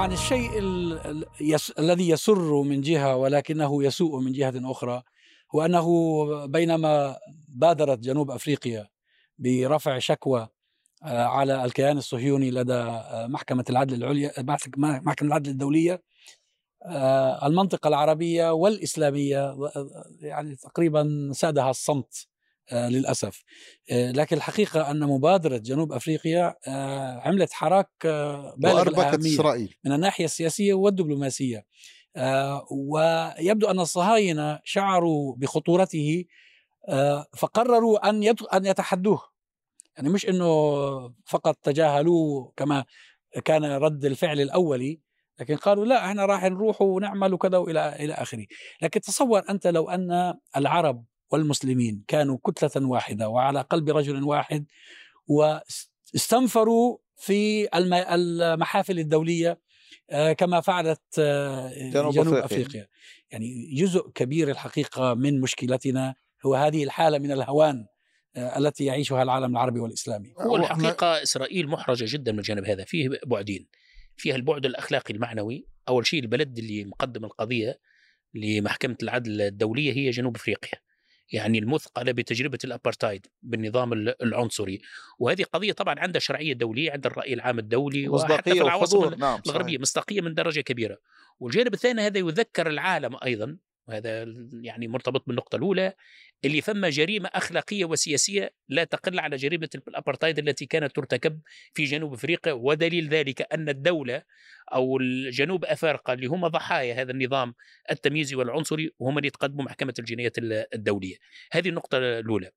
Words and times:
طبعا 0.00 0.12
الشيء 0.12 0.50
يس... 1.40 1.70
الذي 1.70 2.08
يسر 2.08 2.62
من 2.62 2.80
جهة 2.80 3.16
ولكنه 3.16 3.84
يسوء 3.84 4.20
من 4.20 4.32
جهة 4.32 4.70
أخرى 4.70 5.02
هو 5.54 5.64
أنه 5.64 5.86
بينما 6.46 7.18
بادرت 7.48 7.98
جنوب 7.98 8.30
أفريقيا 8.30 8.88
برفع 9.38 9.98
شكوى 9.98 10.48
آه، 11.02 11.24
على 11.24 11.64
الكيان 11.64 11.98
الصهيوني 11.98 12.50
لدى 12.50 12.72
آه، 12.72 13.26
محكمة 13.26 13.64
العدل 13.70 13.94
العليا 13.94 14.32
محكمة 14.38 15.26
العدل 15.28 15.50
الدولية 15.50 16.02
آه، 16.82 17.46
المنطقة 17.46 17.88
العربية 17.88 18.52
والإسلامية 18.52 19.56
يعني 20.20 20.56
تقريبا 20.56 21.30
سادها 21.32 21.70
الصمت. 21.70 22.29
للأسف. 22.72 23.42
لكن 23.90 24.36
الحقيقة 24.36 24.90
أن 24.90 25.00
مبادرة 25.00 25.56
جنوب 25.56 25.92
أفريقيا 25.92 26.54
عملت 27.24 27.52
حراك 27.52 27.90
بالغ 28.56 28.82
الأهمية 28.82 29.34
إسرائيل. 29.34 29.74
من 29.84 29.92
الناحية 29.92 30.24
السياسية 30.24 30.74
والدبلوماسية. 30.74 31.64
ويبدو 32.70 33.70
أن 33.70 33.80
الصهاينة 33.80 34.60
شعروا 34.64 35.36
بخطورته 35.36 36.24
فقرروا 37.36 38.08
أن 38.08 38.34
أن 38.54 38.66
يتحدوه. 38.66 39.22
يعني 39.96 40.08
مش 40.08 40.28
إنه 40.28 40.46
فقط 41.26 41.56
تجاهلوه 41.62 42.52
كما 42.56 42.84
كان 43.44 43.64
رد 43.64 44.04
الفعل 44.04 44.40
الأولي 44.40 45.00
لكن 45.40 45.56
قالوا 45.56 45.84
لا 45.84 46.06
إحنا 46.06 46.26
راح 46.26 46.44
نروح 46.44 46.82
ونعمل 46.82 47.34
وكذا 47.34 47.58
والى 47.58 47.96
إلى 48.00 48.12
آخره. 48.14 48.46
لكن 48.82 49.00
تصور 49.00 49.42
أنت 49.50 49.66
لو 49.66 49.90
أن 49.90 50.34
العرب 50.56 51.04
والمسلمين 51.30 52.04
كانوا 52.08 52.38
كتلة 52.44 52.86
واحدة 52.86 53.28
وعلى 53.28 53.60
قلب 53.60 53.90
رجل 53.90 54.22
واحد 54.22 54.66
واستنفروا 55.26 56.98
في 57.16 57.68
المحافل 57.74 58.98
الدولية 58.98 59.60
آه، 60.10 60.32
كما 60.32 60.60
فعلت 60.60 61.00
آه، 61.18 61.90
جنوب, 61.90 62.14
جنوب 62.14 62.34
أفريقيا. 62.34 62.44
أفريقيا 62.44 62.88
يعني 63.30 63.74
جزء 63.74 64.10
كبير 64.14 64.50
الحقيقة 64.50 65.14
من 65.14 65.40
مشكلتنا 65.40 66.14
هو 66.46 66.54
هذه 66.54 66.84
الحالة 66.84 67.18
من 67.18 67.32
الهوان 67.32 67.86
آه، 68.36 68.58
التي 68.58 68.84
يعيشها 68.84 69.22
العالم 69.22 69.52
العربي 69.52 69.80
والإسلامي. 69.80 70.34
هو 70.38 70.56
الحقيقة 70.56 71.22
إسرائيل 71.22 71.68
محرجة 71.68 72.04
جدا 72.08 72.32
من 72.32 72.38
الجانب 72.38 72.64
هذا، 72.64 72.84
فيه 72.84 73.08
بعدين. 73.26 73.68
فيها 74.16 74.36
البعد 74.36 74.66
الأخلاقي 74.66 75.14
المعنوي، 75.14 75.66
أول 75.88 76.06
شيء 76.06 76.20
البلد 76.20 76.58
اللي 76.58 76.84
مقدم 76.84 77.24
القضية 77.24 77.78
لمحكمة 78.34 78.96
العدل 79.02 79.40
الدولية 79.40 79.92
هي 79.92 80.10
جنوب 80.10 80.36
أفريقيا. 80.36 80.78
يعني 81.32 81.58
المثقلة 81.58 82.12
بتجربة 82.12 82.58
الابارتايد 82.64 83.26
بالنظام 83.42 83.92
العنصري. 83.92 84.80
وهذه 85.18 85.42
قضية 85.42 85.72
طبعا 85.72 85.94
عندها 85.98 86.20
شرعية 86.20 86.52
دولية 86.52 86.92
عند 86.92 87.06
الرأي 87.06 87.34
العام 87.34 87.58
الدولي 87.58 88.08
وحتى 88.08 88.54
في 88.54 88.62
العواصم 88.62 89.14
نعم 89.14 89.40
الغربية 89.46 89.78
مصداقية 89.78 90.20
من 90.20 90.34
درجة 90.34 90.60
كبيرة. 90.60 90.98
والجانب 91.40 91.74
الثاني 91.74 92.02
هذا 92.02 92.18
يذكر 92.18 92.66
العالم 92.66 93.16
أيضا 93.24 93.56
وهذا 93.88 94.26
يعني 94.62 94.88
مرتبط 94.88 95.26
بالنقطة 95.26 95.56
الأولى 95.56 95.92
اللي 96.44 96.60
فما 96.60 96.90
جريمة 96.90 97.30
أخلاقية 97.34 97.84
وسياسية 97.84 98.50
لا 98.68 98.84
تقل 98.84 99.20
على 99.20 99.36
جريمة 99.36 99.68
الأبرتايد 99.88 100.38
التي 100.38 100.66
كانت 100.66 100.96
ترتكب 100.96 101.40
في 101.74 101.84
جنوب 101.84 102.12
أفريقيا 102.12 102.52
ودليل 102.52 103.08
ذلك 103.08 103.52
أن 103.52 103.68
الدولة 103.68 104.22
أو 104.74 104.96
الجنوب 104.96 105.64
أفارقة 105.64 106.12
اللي 106.12 106.26
هم 106.26 106.46
ضحايا 106.46 107.02
هذا 107.02 107.10
النظام 107.10 107.54
التمييزي 107.90 108.36
والعنصري 108.36 108.90
وهم 108.98 109.16
اللي 109.18 109.28
يتقدموا 109.28 109.64
محكمة 109.64 109.94
الجنايات 109.98 110.38
الدولية. 110.74 111.16
هذه 111.52 111.68
النقطة 111.68 111.98
الأولى. 111.98 112.50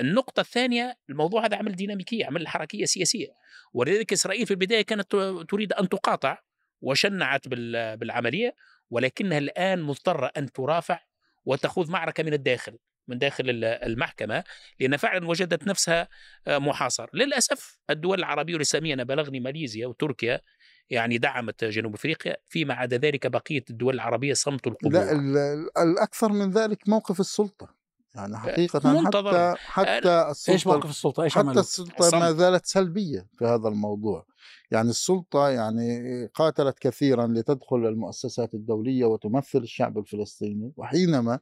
النقطة 0.00 0.40
الثانية 0.40 0.96
الموضوع 1.10 1.46
هذا 1.46 1.56
عمل 1.56 1.72
ديناميكية 1.72 2.26
عمل 2.26 2.48
حركية 2.48 2.84
سياسية 2.84 3.28
ولذلك 3.74 4.12
إسرائيل 4.12 4.46
في 4.46 4.50
البداية 4.50 4.82
كانت 4.82 5.16
تريد 5.48 5.72
أن 5.72 5.88
تقاطع 5.88 6.38
وشنعت 6.80 7.48
بالعملية 7.48 8.54
ولكنها 8.90 9.38
الآن 9.38 9.82
مضطرة 9.82 10.30
أن 10.36 10.52
ترافع 10.52 11.00
وتخوض 11.44 11.90
معركة 11.90 12.22
من 12.22 12.32
الداخل 12.32 12.78
من 13.08 13.18
داخل 13.18 13.44
المحكمة 13.64 14.44
لأن 14.80 14.96
فعلا 14.96 15.28
وجدت 15.28 15.66
نفسها 15.66 16.08
آه، 16.46 16.58
محاصر 16.58 17.10
للأسف 17.14 17.78
الدول 17.90 18.18
العربية 18.18 18.52
والإسلامية 18.52 18.94
أنا 18.94 19.04
بلغني 19.04 19.40
ماليزيا 19.40 19.86
وتركيا 19.86 20.40
يعني 20.90 21.18
دعمت 21.18 21.64
جنوب 21.64 21.94
أفريقيا 21.94 22.36
فيما 22.46 22.74
عدا 22.74 22.96
ذلك 22.96 23.26
بقية 23.26 23.64
الدول 23.70 23.94
العربية 23.94 24.34
صمت 24.34 24.66
القبور. 24.66 24.92
لا 24.92 25.52
الأكثر 25.82 26.32
من 26.32 26.50
ذلك 26.50 26.88
موقف 26.88 27.20
السلطة. 27.20 27.79
يعني 28.14 28.34
آه، 28.34 28.38
حقيقة 28.38 28.92
منتظر. 28.92 29.56
حتى 29.56 29.60
حتى 29.60 30.30
السلطة 30.30 30.52
إيش 30.52 30.66
موقف 30.66 30.90
السلطة؟ 30.90 31.22
إيش 31.22 31.34
حتى؟ 31.34 31.50
السلطة 31.50 32.18
ما 32.18 32.32
زالت 32.32 32.66
سلبية 32.66 33.26
في 33.38 33.44
هذا 33.44 33.68
الموضوع 33.68 34.26
يعني 34.70 34.90
السلطة 34.90 35.48
يعني 35.48 36.26
قاتلت 36.26 36.78
كثيرا 36.78 37.26
لتدخل 37.26 37.76
المؤسسات 37.76 38.54
الدولية 38.54 39.04
وتمثل 39.04 39.58
الشعب 39.58 39.98
الفلسطيني 39.98 40.72
وحينما 40.76 41.38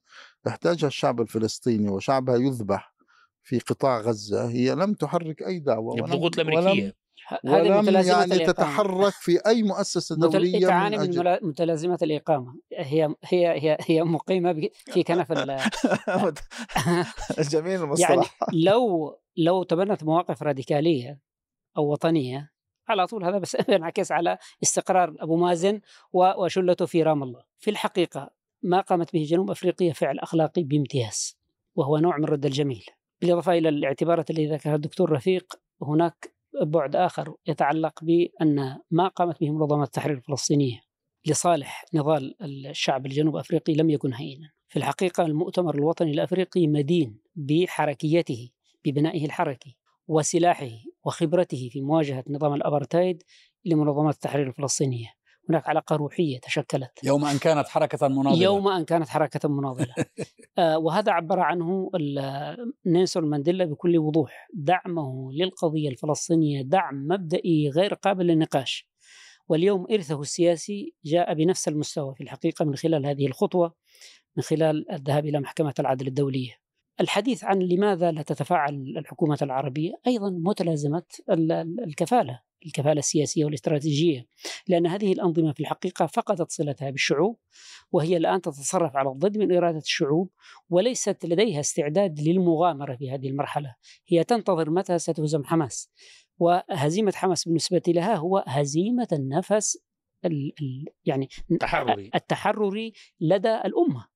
احتاجها 0.48 0.86
الشعب 0.86 1.20
الفلسطيني 1.20 1.88
وشعبها 1.88 2.36
يذبح 2.36 2.94
في 3.42 3.58
قطاع 3.58 4.00
غزة 4.00 4.48
هي 4.48 4.74
لم 4.74 4.94
تحرك 4.94 5.42
أي 5.42 5.58
دعوة 5.58 5.94
الضغوط 5.94 6.38
الأمريكية 6.38 6.94
ولم 7.44 7.88
يعني 7.88 8.24
الإقامة. 8.24 8.52
تتحرك 8.52 9.12
في 9.12 9.38
أي 9.46 9.62
مؤسسة 9.62 10.16
دولية 10.16 10.66
تعاني 10.66 10.98
من, 10.98 11.18
من 11.18 11.38
متلازمات 11.42 12.02
الإقامة. 12.02 12.54
هي 12.72 13.14
هي 13.24 13.48
هي 13.48 13.76
هي 13.80 14.02
مقيمة 14.02 14.70
في 14.84 15.02
كنف 15.02 15.32
جميل 17.52 17.80
المصطلح. 17.82 18.10
يعني 18.10 18.24
لو 18.66 19.14
لو 19.36 19.62
تبنت 19.62 20.04
مواقف 20.04 20.42
راديكالية 20.42 21.20
أو 21.76 21.92
وطنية 21.92 22.52
على 22.88 23.06
طول 23.06 23.24
هذا 23.24 23.38
بس 23.38 23.56
ينعكس 23.68 24.12
على 24.12 24.38
استقرار 24.62 25.14
أبو 25.18 25.36
مازن 25.36 25.80
وشلته 26.12 26.86
في 26.86 27.02
رام 27.02 27.22
الله. 27.22 27.42
في 27.58 27.70
الحقيقة 27.70 28.30
ما 28.62 28.80
قامت 28.80 29.12
به 29.12 29.24
جنوب 29.24 29.50
أفريقيا 29.50 29.92
فعل 29.92 30.18
أخلاقي 30.18 30.62
بامتياز 30.62 31.38
وهو 31.74 31.98
نوع 31.98 32.16
من 32.18 32.24
رد 32.24 32.46
الجميل. 32.46 32.84
بالإضافة 33.20 33.52
إلى 33.52 33.68
الاعتبارات 33.68 34.30
اللي 34.30 34.46
ذكرها 34.46 34.74
الدكتور 34.74 35.12
رفيق 35.12 35.54
هناك 35.82 36.37
بعد 36.62 36.96
آخر 36.96 37.34
يتعلق 37.46 38.04
بأن 38.04 38.78
ما 38.90 39.08
قامت 39.08 39.40
به 39.40 39.50
منظمة 39.50 39.82
التحرير 39.82 40.16
الفلسطينية 40.16 40.80
لصالح 41.26 41.84
نضال 41.94 42.34
الشعب 42.42 43.06
الجنوب 43.06 43.36
أفريقي 43.36 43.74
لم 43.74 43.90
يكن 43.90 44.14
هينا. 44.14 44.50
في 44.68 44.78
الحقيقة 44.78 45.26
المؤتمر 45.26 45.74
الوطني 45.74 46.10
الأفريقي 46.10 46.66
مدين 46.66 47.18
بحركيته 47.36 48.50
ببنائه 48.84 49.24
الحركي 49.24 49.76
وسلاحه 50.08 50.70
وخبرته 51.04 51.68
في 51.72 51.80
مواجهة 51.80 52.24
نظام 52.28 52.54
الأبرتايد 52.54 53.22
لمنظمات 53.64 54.14
التحرير 54.14 54.48
الفلسطينية. 54.48 55.17
هناك 55.48 55.68
علاقة 55.68 55.96
روحية 55.96 56.38
تشكلت. 56.40 56.90
يوم 57.04 57.24
أن 57.24 57.38
كانت 57.38 57.68
حركة 57.68 58.08
مناضلة. 58.08 58.42
يوم 58.42 58.68
أن 58.68 58.84
كانت 58.84 59.08
حركة 59.08 59.48
مناضلة. 59.48 59.94
آه 60.58 60.78
وهذا 60.78 61.12
عبر 61.12 61.40
عنه 61.40 61.90
نيلسون 62.86 63.24
مانديلا 63.24 63.64
بكل 63.64 63.98
وضوح. 63.98 64.48
دعمه 64.54 65.32
للقضية 65.32 65.88
الفلسطينية 65.88 66.62
دعم 66.62 67.06
مبدئي 67.08 67.70
غير 67.70 67.94
قابل 67.94 68.26
للنقاش. 68.26 68.88
واليوم 69.48 69.86
إرثه 69.92 70.20
السياسي 70.20 70.94
جاء 71.04 71.34
بنفس 71.34 71.68
المستوى 71.68 72.14
في 72.14 72.22
الحقيقة 72.22 72.64
من 72.64 72.76
خلال 72.76 73.06
هذه 73.06 73.26
الخطوة 73.26 73.74
من 74.36 74.42
خلال 74.42 74.92
الذهاب 74.92 75.26
إلى 75.26 75.40
محكمة 75.40 75.74
العدل 75.78 76.06
الدولية. 76.06 76.67
الحديث 77.00 77.44
عن 77.44 77.58
لماذا 77.58 78.12
لا 78.12 78.22
تتفاعل 78.22 78.74
الحكومة 78.96 79.38
العربية 79.42 79.92
أيضا 80.06 80.30
متلازمة 80.30 81.02
الكفالة 81.86 82.48
الكفالة 82.66 82.98
السياسية 82.98 83.44
والاستراتيجية 83.44 84.26
لأن 84.68 84.86
هذه 84.86 85.12
الأنظمة 85.12 85.52
في 85.52 85.60
الحقيقة 85.60 86.06
فقدت 86.06 86.50
صلتها 86.50 86.90
بالشعوب 86.90 87.38
وهي 87.92 88.16
الآن 88.16 88.40
تتصرف 88.40 88.96
على 88.96 89.08
الضد 89.08 89.38
من 89.38 89.56
إرادة 89.56 89.78
الشعوب 89.78 90.30
وليست 90.70 91.26
لديها 91.26 91.60
استعداد 91.60 92.20
للمغامرة 92.20 92.96
في 92.96 93.10
هذه 93.10 93.28
المرحلة. 93.28 93.74
هي 94.08 94.24
تنتظر 94.24 94.70
متى 94.70 94.98
ستهزم 94.98 95.44
حماس. 95.44 95.90
وهزيمة 96.38 97.12
حماس 97.16 97.44
بالنسبة 97.44 97.82
لها 97.88 98.14
هو 98.14 98.44
هزيمة 98.46 99.08
النفس 99.12 99.78
ال 100.24 100.52
ال 100.60 100.84
يعني 101.04 101.28
التحرري. 101.50 102.10
التحرري 102.14 102.92
لدى 103.20 103.54
الأمة. 103.54 104.06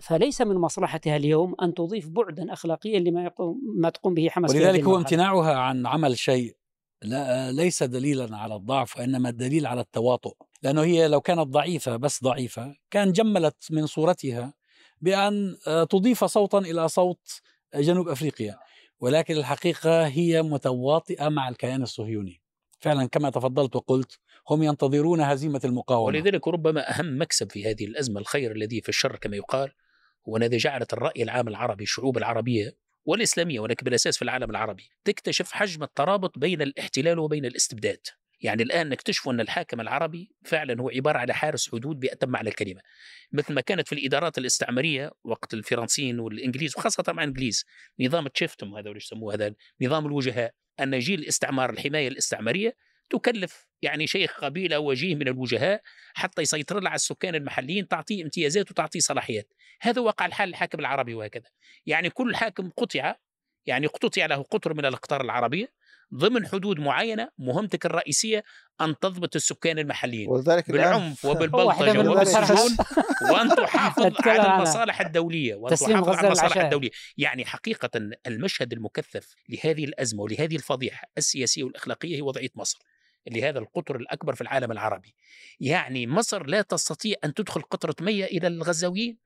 فليس 0.00 0.40
من 0.40 0.56
مصلحتها 0.56 1.16
اليوم 1.16 1.54
أن 1.62 1.74
تضيف 1.74 2.08
بعدا 2.08 2.52
اخلاقيا 2.52 2.98
لما 2.98 3.30
ما 3.76 3.90
تقوم 3.90 4.14
به 4.14 4.28
حماس 4.28 4.50
ولذلك 4.50 4.84
هو 4.84 4.96
امتناعها 4.96 5.54
عن 5.54 5.86
عمل 5.86 6.18
شيء. 6.18 6.56
لا 7.02 7.52
ليس 7.52 7.82
دليلا 7.82 8.36
على 8.36 8.54
الضعف 8.54 8.96
وإنما 8.96 9.30
دليل 9.30 9.66
على 9.66 9.80
التواطؤ. 9.80 10.34
لأنه 10.62 10.82
هي 10.82 11.08
لو 11.08 11.20
كانت 11.20 11.40
ضعيفة 11.40 11.96
بس 11.96 12.24
ضعيفة 12.24 12.74
كان 12.90 13.12
جملت 13.12 13.66
من 13.70 13.86
صورتها 13.86 14.54
بأن 15.00 15.56
آه، 15.66 15.84
تضيف 15.84 16.24
صوتا 16.24 16.58
إلى 16.58 16.88
صوت 16.88 17.40
جنوب 17.74 18.08
أفريقيا. 18.08 18.58
ولكن 19.00 19.36
الحقيقة 19.36 20.06
هي 20.06 20.42
متواطئة 20.42 21.28
مع 21.28 21.48
الكيان 21.48 21.82
الصهيوني. 21.82 22.43
فعلا 22.84 23.08
كما 23.08 23.30
تفضلت 23.30 23.76
وقلت 23.76 24.18
هم 24.50 24.62
ينتظرون 24.62 25.20
هزيمة 25.20 25.60
المقاومة. 25.64 26.06
ولذلك 26.06 26.48
ربما 26.48 26.90
أهم 26.90 27.20
مكسب 27.20 27.52
في 27.52 27.70
هذه 27.70 27.84
الأزمة 27.84 28.20
الخير 28.20 28.52
الذي 28.52 28.80
في 28.80 28.88
الشر 28.88 29.16
كما 29.16 29.36
يقال 29.36 29.72
هو 30.28 30.36
الذي 30.36 30.56
جعلت 30.56 30.92
الرأي 30.92 31.22
العام 31.22 31.48
العربي 31.48 31.84
الشعوب 31.84 32.18
العربية 32.18 32.76
والإسلامية 33.04 33.60
ولكن 33.60 33.84
بالأساس 33.84 34.16
في 34.16 34.22
العالم 34.22 34.50
العربي 34.50 34.90
تكتشف 35.04 35.52
حجم 35.52 35.82
الترابط 35.82 36.38
بين 36.38 36.62
الاحتلال 36.62 37.18
وبين 37.18 37.44
الاستبداد. 37.44 38.06
يعني 38.40 38.62
الآن 38.62 38.88
نكتشف 38.88 39.28
أن 39.28 39.40
الحاكم 39.40 39.80
العربي 39.80 40.32
فعلا 40.44 40.82
هو 40.82 40.90
عبارة 40.90 41.18
على 41.18 41.34
حارس 41.34 41.70
حدود 41.70 42.00
بأتم 42.00 42.28
معنى 42.28 42.48
الكلمة. 42.48 42.80
مثل 43.32 43.54
ما 43.54 43.60
كانت 43.60 43.88
في 43.88 43.94
الإدارات 43.94 44.38
الاستعمارية 44.38 45.10
وقت 45.24 45.54
الفرنسيين 45.54 46.20
والإنجليز 46.20 46.74
وخاصة 46.76 47.04
مع 47.08 47.22
الإنجليز 47.22 47.64
نظام 48.00 48.28
تشيفتم 48.28 48.74
هذا 48.74 48.90
يسموه 48.90 49.34
هذا 49.34 49.54
نظام 49.80 50.06
الوجهاء. 50.06 50.54
أن 50.80 50.94
يجي 50.94 51.14
الاستعمار 51.14 51.70
الحماية 51.70 52.08
الاستعمارية 52.08 52.76
تكلف 53.10 53.66
يعني 53.82 54.06
شيخ 54.06 54.40
قبيلة 54.40 54.78
وجيه 54.78 55.14
من 55.14 55.28
الوجهاء 55.28 55.82
حتى 56.14 56.42
يسيطر 56.42 56.86
على 56.86 56.94
السكان 56.94 57.34
المحليين 57.34 57.88
تعطيه 57.88 58.22
امتيازات 58.22 58.70
وتعطيه 58.70 59.00
صلاحيات. 59.00 59.52
هذا 59.80 60.00
وقع 60.02 60.26
الحال 60.26 60.48
الحاكم 60.48 60.80
العربي 60.80 61.14
وهكذا. 61.14 61.50
يعني 61.86 62.10
كل 62.10 62.36
حاكم 62.36 62.70
قطع 62.70 63.14
يعني 63.66 63.86
اقتطع 63.86 64.26
له 64.26 64.42
قطر 64.42 64.74
من 64.74 64.84
الأقطار 64.86 65.20
العربية 65.20 65.72
ضمن 66.14 66.46
حدود 66.46 66.80
معينة 66.80 67.28
مهمتك 67.38 67.86
الرئيسية 67.86 68.44
أن 68.80 68.98
تضبط 68.98 69.36
السكان 69.36 69.78
المحليين. 69.78 70.28
ولذلك 70.30 70.70
بالعنف 70.70 71.26
من 71.96 72.08
وبالسجون 72.08 72.76
وأن 73.30 73.48
تحافظ 73.48 74.02
على 74.26 74.40
على 74.40 74.56
المصالح 74.56 75.00
الدولية 75.00 75.54
وأن 75.54 75.74
تسليم 75.74 75.90
تحافظ 75.90 76.08
على 76.08 76.26
المصالح 76.26 76.44
للعشائر. 76.44 76.64
الدولية. 76.64 76.90
يعني 77.16 77.44
حقيقة 77.44 77.90
المشهد 78.26 78.72
المكثف 78.72 79.34
لهذه 79.48 79.84
الأزمة 79.84 80.22
ولهذه 80.22 80.56
الفضيحة 80.56 81.08
السياسية 81.18 81.64
والأخلاقية 81.64 82.16
هي 82.16 82.22
وضعية 82.22 82.50
مصر 82.54 82.78
لهذا 83.30 83.58
القطر 83.58 83.96
الأكبر 83.96 84.34
في 84.34 84.40
العالم 84.40 84.72
العربي. 84.72 85.14
يعني 85.60 86.06
مصر 86.06 86.46
لا 86.46 86.62
تستطيع 86.62 87.16
أن 87.24 87.34
تدخل 87.34 87.62
قطرة 87.62 87.94
مية 88.00 88.24
إلى 88.24 88.46
الغزاويين 88.46 89.18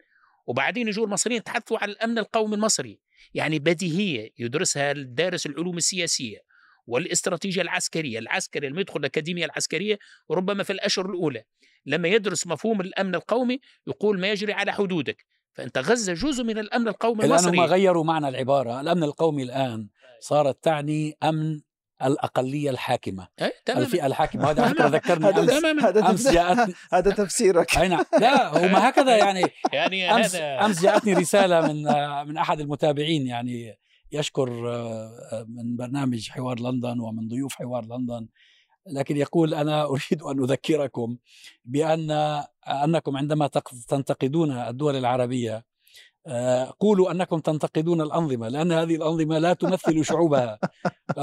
وبعدين 0.47 0.89
يجوا 0.89 1.07
المصريين 1.07 1.39
يتحدثوا 1.39 1.79
عن 1.79 1.89
الأمن 1.89 2.19
القومي 2.19 2.55
المصري. 2.55 3.01
يعني 3.35 3.59
بديهية 3.59 4.31
يدرسها 4.39 4.93
الدارس 4.93 5.47
العلوم 5.47 5.77
السياسية. 5.77 6.48
والاستراتيجية 6.89 7.63
العسكرية 7.63 8.19
العسكري 8.19 8.69
لما 8.69 8.81
يدخل 8.81 9.01
الأكاديمية 9.01 9.45
العسكرية 9.45 9.99
ربما 10.31 10.63
في 10.63 10.73
الأشهر 10.73 11.11
الأولى 11.11 11.45
لما 11.87 12.09
يدرس 12.09 12.47
مفهوم 12.47 12.81
الأمن 12.81 13.15
القومي 13.15 13.61
يقول 13.87 14.21
ما 14.21 14.31
يجري 14.31 14.53
على 14.53 14.73
حدودك 14.73 15.27
فأنت 15.53 15.79
غزة 15.79 16.13
جزء 16.13 16.45
من 16.45 16.59
الأمن 16.59 16.89
القومي 16.89 17.25
الآن 17.25 17.31
المصري. 17.31 17.59
هم 17.59 17.65
غيروا 17.65 18.05
معنى 18.05 18.29
العبارة 18.29 18.81
الأمن 18.81 19.03
القومي 19.03 19.43
الآن 19.43 19.89
صارت 20.21 20.65
تعني 20.65 21.17
أمن 21.23 21.61
الأقلية 22.05 22.71
الحاكمة. 22.71 23.29
أي 23.43 23.53
تماما. 23.65 23.83
الفئة 23.83 24.07
الحاكمة 24.07 24.51
هذا 24.51 24.89
ذكرني 24.97 25.27
هذا 25.27 25.41
أمس 25.41 25.85
هذا 25.85 26.11
أمس 26.11 26.29
جاءتني 26.29 26.75
هذا 26.93 27.11
تفسيرك. 27.11 27.79
أي 27.79 27.89
نعم. 27.89 28.05
لا 28.21 28.67
هم 28.67 28.77
هكذا 28.77 29.17
يعني 29.17 29.43
يعني 29.73 30.15
أمس 30.15 30.37
هذا 30.37 30.67
أمس 30.67 30.83
جاءتني 30.83 31.15
رسالة 31.15 31.61
من 31.61 31.83
من 32.29 32.37
أحد 32.37 32.61
المتابعين 32.61 33.27
يعني 33.27 33.79
يشكر 34.13 34.69
آه، 34.75 35.47
من 35.49 35.77
برنامج 35.77 36.29
حوار 36.31 36.61
لندن 36.61 37.01
ومن 37.01 37.29
ضيوف 37.29 37.55
حوار 37.55 37.85
لندن 37.85 38.27
لكن 38.87 39.17
يقول 39.17 39.55
أنا 39.55 39.85
أريد 39.91 40.23
أن 40.31 40.43
أذكركم 40.45 41.17
بأن 41.65 42.11
أنكم 42.85 43.17
عندما 43.17 43.47
تق- 43.47 43.71
تنتقدون 43.89 44.51
الدول 44.53 44.97
العربية 44.97 45.65
آه، 46.27 46.75
قولوا 46.81 47.11
أنكم 47.11 47.39
تنتقدون 47.39 48.01
الأنظمة 48.01 48.49
لأن 48.49 48.73
هذه 48.73 48.97
الأنظمة 48.97 49.39
لا 49.39 49.53
تمثل 49.53 50.05
شعوبها. 50.11 50.59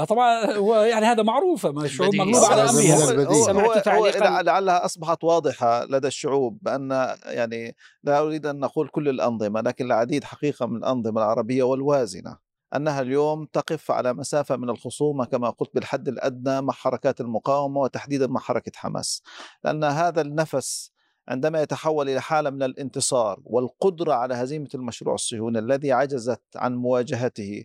طبعا 0.08 0.44
هو 0.56 0.74
يعني 0.76 1.06
هذا 1.06 1.22
معروف 1.22 1.66
ما 1.66 1.84
الشعوب. 1.84 2.14
مغلوبه 2.14 2.46
على 2.46 2.62
أمرها. 2.62 4.42
لعلها 4.42 4.84
أصبحت 4.84 5.24
واضحة 5.24 5.84
لدى 5.84 6.08
الشعوب 6.08 6.58
بأن 6.62 6.90
يعني 7.24 7.76
لا 8.04 8.20
أريد 8.20 8.46
أن 8.46 8.60
نقول 8.60 8.88
كل 8.88 9.08
الأنظمة 9.08 9.60
لكن 9.60 9.84
العديد 9.86 10.24
حقيقة 10.24 10.66
من 10.66 10.76
الأنظمة 10.76 11.20
العربية 11.22 11.62
والوازنة. 11.62 12.45
أنها 12.74 13.00
اليوم 13.00 13.44
تقف 13.44 13.90
على 13.90 14.14
مسافة 14.14 14.56
من 14.56 14.70
الخصومة 14.70 15.24
كما 15.24 15.50
قلت 15.50 15.70
بالحد 15.74 16.08
الأدنى 16.08 16.60
مع 16.60 16.72
حركات 16.72 17.20
المقاومة 17.20 17.80
وتحديدا 17.80 18.26
مع 18.26 18.40
حركة 18.40 18.72
حماس. 18.74 19.22
لأن 19.64 19.84
هذا 19.84 20.20
النفس 20.20 20.90
عندما 21.28 21.62
يتحول 21.62 22.08
إلى 22.08 22.20
حالة 22.20 22.50
من 22.50 22.62
الانتصار 22.62 23.40
والقدرة 23.44 24.12
على 24.12 24.34
هزيمة 24.34 24.68
المشروع 24.74 25.14
الصهيوني 25.14 25.58
الذي 25.58 25.92
عجزت 25.92 26.42
عن 26.56 26.74
مواجهته 26.76 27.64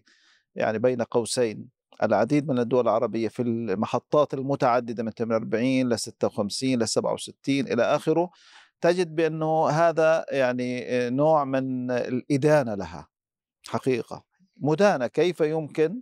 يعني 0.56 0.80
بين 0.80 1.02
قوسين 1.02 1.70
العديد 2.04 2.48
من 2.48 2.60
الدول 2.60 2.84
العربية 2.84 3.28
في 3.28 3.42
المحطات 3.42 4.34
المتعددة 4.34 5.04
من 5.04 5.12
48 5.12 5.90
ل 5.90 6.00
56 6.00 6.84
ل 6.84 6.88
67 6.88 7.60
إلى 7.60 7.84
آخره 7.84 8.30
تجد 8.82 9.16
بأنه 9.16 9.70
هذا 9.70 10.26
يعني 10.30 10.86
نوع 11.10 11.44
من 11.44 11.92
الإدانة 11.92 12.76
لها 12.76 13.08
حقيقة. 13.68 14.31
مدانة 14.62 15.08
كيف 15.08 15.42
يمكن 15.42 16.02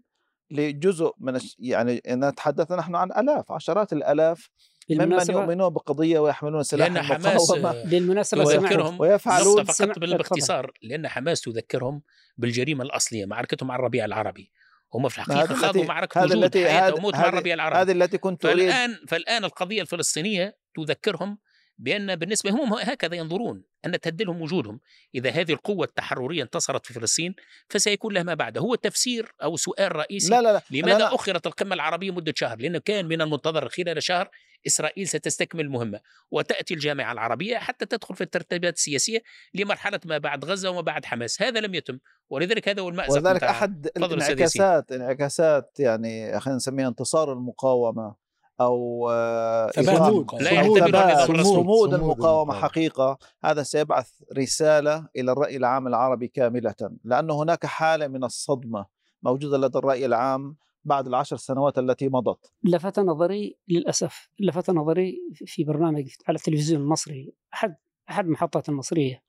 لجزء 0.52 1.12
من 1.20 1.36
الش- 1.36 1.56
يعني 1.60 2.02
نتحدث 2.08 2.72
نحن 2.72 2.96
عن 2.96 3.12
آلاف 3.12 3.52
عشرات 3.52 3.94
الآلاف 3.94 4.50
ممن 4.90 5.20
يؤمنون 5.30 5.70
بقضية 5.70 6.20
ويحملون 6.20 6.64
سلاح 6.64 6.88
لأن 6.88 7.02
حماس 7.02 7.52
آه، 7.52 7.84
بالمناسبة 7.84 8.44
سمعت. 8.44 8.60
تذكرهم 8.72 9.00
ويفعلون 9.00 9.64
فقط 9.64 9.82
بال- 9.82 9.94
تفضل. 9.94 10.18
باختصار 10.18 10.72
لأن 10.82 11.08
حماس 11.08 11.42
تذكرهم 11.42 12.02
بالجريمة 12.38 12.84
الأصلية 12.84 13.26
معركتهم 13.26 13.68
مع 13.70 13.76
الربيع 13.76 14.06
العربي. 14.06 14.52
هم 14.94 15.10
في 15.10 15.22
هذه 15.22 15.26
الحقيقة 15.32 15.56
خاضوا 15.56 15.70
التي- 15.82 15.88
معركة 15.88 16.20
هذه 16.24 16.26
وجود 16.26 16.44
التي- 16.44 16.70
حياة 16.70 16.88
هذه- 16.90 16.94
وموت 16.94 17.14
مع 17.14 17.22
هذه- 17.22 17.30
الربيع 17.30 17.54
العربي. 17.54 17.80
هذه 17.80 17.92
التي 17.92 18.18
كنت 18.18 18.46
أريد 18.46 18.58
فالآن 18.72 18.96
فالآن 19.08 19.44
القضية 19.46 19.82
الفلسطينية 19.82 20.58
تذكرهم 20.76 21.38
بأن 21.80 22.16
بالنسبة 22.16 22.52
هم 22.52 22.74
هكذا 22.74 23.16
ينظرون 23.16 23.64
أن 23.86 24.00
تهدلهم 24.00 24.42
وجودهم. 24.42 24.80
إذا 25.16 25.30
هذه 25.30 25.52
القوة 25.52 25.86
التحررية 25.86 26.44
انتصرت 26.44 26.86
في 26.86 26.94
فلسطين 26.94 27.36
فسيكون 27.70 28.14
لها 28.14 28.24
ما 28.24 28.34
بعد 28.34 28.58
هو 28.58 28.76
تفسير 28.76 29.31
أو 29.44 29.58
سؤال 29.58 29.96
رئيسي. 29.96 30.30
لا 30.30 30.42
لا 30.42 30.54
لا. 30.54 30.62
لماذا 30.72 30.98
لا. 30.98 31.16
أخرت 31.16 31.48
القمة 31.48 31.76
العربية 31.76 32.12
مدة 32.12 32.34
شهر؟ 32.36 32.58
لأنه 32.58 32.80
كان 32.80 33.06
من 33.06 33.22
المنتظر 33.22 33.70
خلال 33.70 34.04
شهر 34.04 34.30
إسرائيل 34.68 35.08
ستستكمل 35.08 35.62
المهمة. 35.62 36.00
وتأتي 36.31 36.74
الجامعة 36.74 37.12
العربية 37.12 37.58
حتى 37.58 37.86
تدخل 37.86 38.16
في 38.16 38.22
الترتيبات 38.22 38.76
السياسية 38.76 39.24
لمرحلة 39.54 40.00
ما 40.06 40.18
بعد 40.18 40.46
غزة 40.46 40.70
وما 40.70 40.81
بعد 40.81 41.06
حماس. 41.06 41.42
هذا 41.42 41.60
لم 41.60 41.76
يتم. 41.76 42.00
ولذلك 42.30 42.70
هذا 42.70 42.81
هو 42.81 42.90
المأزق 42.90 43.28
أستاذ 43.28 44.40
ياسين. 44.40 44.62
الانعكاسات 44.62 44.92
انعكاسات 44.92 45.80
يعني 45.80 46.40
خلينا 46.40 46.58
نسميها 46.58 46.88
انتصار 46.88 47.34
المقاومة. 47.34 48.29
أو 48.62 49.10
آه، 49.10 49.72
المقاومة. 49.78 50.26
لا 50.42 50.68
نظام 50.68 51.26
صمود. 51.26 51.42
صمود 51.42 51.46
صمود 51.46 51.94
المقاومة 51.94 51.96
المقاومة. 51.96 52.54
حقيقة 52.54 53.18
هذا 53.44 53.64
سيبعث 53.64 54.10
رسالة 54.38 55.08
إلى 55.16 55.32
الرأي 55.32 55.58
العام 55.58 55.88
العربي 55.88 56.28
كاملة 56.28 56.76
لأن 57.04 57.32
هناك 57.32 57.66
حالة 57.66 58.08
من 58.08 58.24
الصدمة 58.24 58.86
موجودة 59.24 59.58
لدى 59.58 59.78
الرأي 59.78 60.06
العام 60.06 60.56
بعد 60.86 61.08
العشر 61.08 61.38
سنوات 61.38 61.78
التي 61.78 62.10
مضت 62.10 62.52
لفت 62.64 63.00
نظري 63.00 63.57
للأسف 63.68 64.30
لفت 64.40 64.69
نظري 64.69 65.18
في 65.45 65.64
برنامج 65.64 66.07
على 66.28 66.36
التلفزيون 66.36 66.81
المصري 66.81 67.33
أحد 67.54 67.76
أحد 68.10 68.26
المحطات 68.26 68.69
المصرية 68.69 69.24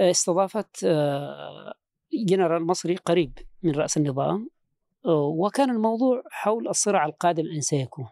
استضافت 0.00 0.84
آه، 0.84 1.74
جنرال 2.26 2.66
مصري 2.66 2.96
قريب 2.96 3.38
من 3.62 3.74
رأس 3.74 3.96
النظام 3.96 4.50
آه، 5.06 5.22
وكان 5.22 5.70
الموضوع 5.70 6.22
حول 6.30 6.68
الصراع 6.68 7.06
القادم 7.06 7.44
إن 7.54 7.60
سيكون 7.60 8.06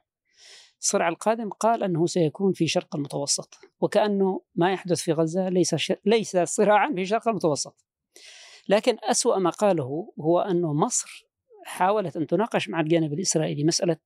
الصراع 0.80 1.08
القادم 1.08 1.50
قال 1.50 1.82
أنه 1.82 2.06
سيكون 2.06 2.52
في 2.52 2.66
شرق 2.66 2.96
المتوسط 2.96 3.58
وكأنه 3.80 4.40
ما 4.54 4.72
يحدث 4.72 5.00
في 5.00 5.12
غزة 5.12 5.48
ليس 5.48 5.74
ش... 5.74 5.92
ليس 6.04 6.36
صراعا 6.36 6.92
في 6.94 7.06
شرق 7.06 7.28
المتوسط. 7.28 7.84
لكن 8.68 8.96
أسوأ 9.02 9.38
ما 9.38 9.50
قاله 9.50 10.12
هو 10.20 10.40
انه 10.40 10.72
مصر 10.72 11.26
حاولت 11.64 12.16
أن 12.16 12.26
تناقش 12.26 12.68
مع 12.68 12.80
الجانب 12.80 13.12
الإسرائيلي 13.12 13.64
مسألة 13.64 13.96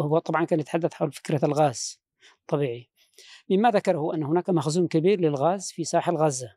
هو 0.00 0.18
طبعا 0.18 0.44
كان 0.44 0.60
يتحدث 0.60 0.94
حول 0.94 1.12
فكرة 1.12 1.44
الغاز 1.44 2.00
طبيعي. 2.48 2.90
مما 3.50 3.70
ذكره 3.70 4.14
أن 4.14 4.22
هناك 4.22 4.50
مخزون 4.50 4.88
كبير 4.88 5.20
للغاز 5.20 5.72
في 5.72 5.84
ساحل 5.84 6.16
غزة 6.16 6.56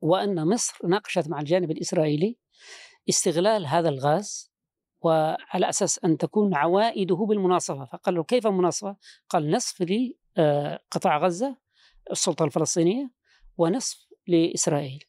وأن 0.00 0.48
مصر 0.48 0.86
ناقشت 0.86 1.28
مع 1.28 1.40
الجانب 1.40 1.70
الإسرائيلي 1.70 2.38
استغلال 3.08 3.66
هذا 3.66 3.88
الغاز 3.88 4.55
وعلى 5.00 5.68
أساس 5.68 6.04
أن 6.04 6.18
تكون 6.18 6.54
عوائده 6.54 7.16
بالمناصفة 7.16 7.84
فقال 7.84 8.14
له 8.14 8.24
كيف 8.24 8.46
المناصفة؟ 8.46 8.96
قال 9.28 9.50
نصف 9.50 9.82
لقطاع 9.82 11.18
غزة 11.18 11.56
السلطة 12.10 12.44
الفلسطينية 12.44 13.10
ونصف 13.58 14.06
لإسرائيل 14.26 15.04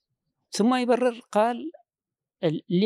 ثم 0.52 0.76
يبرر 0.76 1.20
قال 1.32 1.72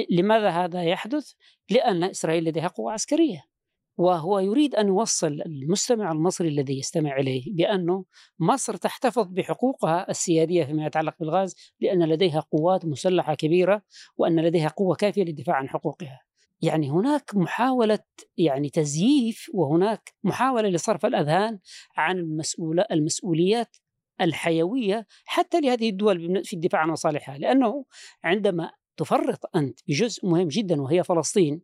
لماذا 0.10 0.50
هذا 0.50 0.84
يحدث؟ 0.84 1.34
لأن 1.70 2.04
إسرائيل 2.04 2.44
لديها 2.44 2.68
قوة 2.68 2.92
عسكرية 2.92 3.52
وهو 3.98 4.40
يريد 4.40 4.76
أن 4.76 4.88
يوصل 4.88 5.42
المستمع 5.46 6.12
المصري 6.12 6.48
الذي 6.48 6.80
يستمع 6.80 7.18
إليه 7.18 7.56
بأنه 7.56 8.06
مصر 8.40 8.76
تحتفظ 8.76 9.28
بحقوقها 9.28 10.10
السيادية 10.10 10.66
فيما 10.66 10.86
يتعلق 10.86 11.16
بالغاز 11.20 11.56
لأن 11.80 12.04
لديها 12.04 12.40
قوات 12.40 12.86
مسلحة 12.86 13.36
كبيرة 13.36 13.82
وأن 14.18 14.40
لديها 14.40 14.68
قوة 14.68 14.96
كافية 14.96 15.24
للدفاع 15.24 15.56
عن 15.56 15.70
حقوقها. 15.70 16.22
يعني 16.62 16.90
هناك 16.92 17.36
محاولة 17.36 18.00
يعني 18.38 18.70
تزييف 18.70 19.50
وهناك 19.54 20.14
محاولة 20.24 20.70
لصرف 20.70 21.06
الأذهان 21.06 21.60
عن 21.98 22.18
المسؤول 22.20 22.84
المسؤوليات 22.92 23.78
الحيوية 24.22 25.08
حتى 25.26 25.62
لهذه 25.62 25.90
الدول 25.90 26.46
في 26.46 26.54
الدفاع 26.54 26.82
عن 26.82 26.90
مصالحها. 26.90 27.38
لأنه 27.38 27.86
عندما 28.24 28.72
تفرط 28.98 29.56
أنت 29.56 29.80
بجزء 29.88 30.28
مهم 30.28 30.48
جدا 30.48 30.82
وهي 30.82 31.04
فلسطين 31.04 31.62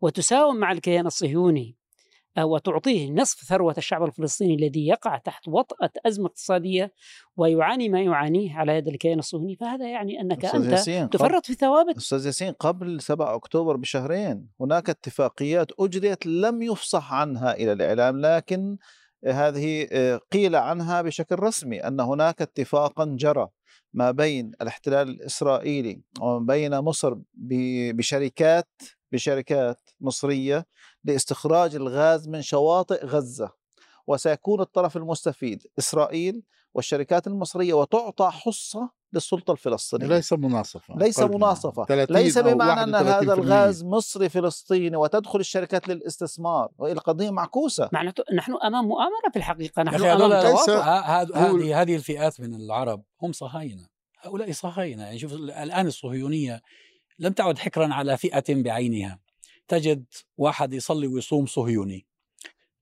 وتساوم 0.00 0.56
مع 0.56 0.72
الكيان 0.72 1.06
الصهيوني 1.06 1.77
وتعطيه 2.44 3.10
نصف 3.10 3.40
ثروة 3.40 3.74
الشعب 3.78 4.04
الفلسطيني 4.04 4.54
الذي 4.54 4.86
يقع 4.86 5.18
تحت 5.18 5.48
وطأة 5.48 5.90
أزمة 6.06 6.26
اقتصادية 6.26 6.92
ويعاني 7.36 7.88
ما 7.88 8.02
يعانيه 8.02 8.54
على 8.54 8.76
يد 8.76 8.88
الكيان 8.88 9.18
الصهيوني 9.18 9.56
فهذا 9.56 9.88
يعني 9.88 10.20
أنك 10.20 10.44
أستاذ 10.44 10.60
أنت 10.60 10.72
ياسين، 10.72 11.10
تفرط 11.10 11.46
في 11.46 11.54
ثوابت. 11.54 11.96
أستاذ 11.96 12.26
ياسين 12.26 12.52
قبل 12.52 13.00
7 13.00 13.34
أكتوبر 13.34 13.76
بشهرين 13.76 14.48
هناك 14.60 14.90
اتفاقيات 14.90 15.68
أجريت 15.80 16.26
لم 16.26 16.62
يفصح 16.62 17.12
عنها 17.12 17.54
إلى 17.54 17.72
الإعلام 17.72 18.20
لكن 18.20 18.78
هذه 19.24 19.88
آه، 19.92 20.20
قيل 20.32 20.56
عنها 20.56 21.02
بشكل 21.02 21.38
رسمي 21.38 21.78
أن 21.80 22.00
هناك 22.00 22.42
اتفاقا 22.42 23.04
جرى 23.04 23.48
ما 23.92 24.10
بين 24.10 24.52
الاحتلال 24.62 25.08
الإسرائيلي 25.08 26.02
وما 26.20 26.46
بين 26.46 26.78
مصر 26.78 27.16
بشركات 27.92 28.68
بشركات 29.12 29.90
مصرية 30.00 30.66
لاستخراج 31.04 31.74
الغاز 31.74 32.28
من 32.28 32.42
شواطئ 32.42 33.06
غزة 33.06 33.50
وسيكون 34.06 34.60
الطرف 34.60 34.96
المستفيد 34.96 35.62
إسرائيل 35.78 36.42
والشركات 36.74 37.26
المصرية 37.26 37.74
وتعطى 37.74 38.30
حصة 38.30 38.90
للسلطة 39.12 39.52
الفلسطينية. 39.52 40.06
ليس 40.06 40.32
مناصفة 40.32 40.96
ليس 40.96 41.20
قلنا. 41.20 41.36
مناصفة. 41.36 41.84
30 41.84 42.16
ليس 42.16 42.38
بمعنى 42.38 42.82
أن 42.82 42.94
هذا 42.94 43.34
31%. 43.34 43.38
الغاز 43.38 43.84
مصري 43.84 44.28
فلسطيني 44.28 44.96
وتدخل 44.96 45.40
الشركات 45.40 45.88
للاستثمار. 45.88 46.68
وهي 46.78 46.92
القضية 46.92 47.30
معكوسة. 47.30 47.88
معناته 47.92 48.24
نحن 48.34 48.54
أمام 48.64 48.84
مؤامرة 48.84 49.30
في 49.32 49.36
الحقيقة. 49.38 49.82
نحن 49.82 50.04
أمام 50.04 50.32
هذه 50.32 51.82
هذه 51.82 51.96
الفئات 51.96 52.40
من 52.40 52.54
العرب 52.54 53.02
هم 53.22 53.32
صهاينة. 53.32 53.86
هؤلاء 54.20 54.52
صهاينة. 54.52 55.02
يعني 55.02 55.18
شوف 55.18 55.32
الآن 55.32 55.86
الصهيونية 55.86 56.62
لم 57.18 57.32
تعد 57.32 57.58
حكرا 57.58 57.94
على 57.94 58.16
فئة 58.16 58.62
بعينها. 58.62 59.18
تجد 59.68 60.04
واحد 60.36 60.72
يصلي 60.72 61.06
ويصوم 61.06 61.46
صهيوني. 61.46 62.06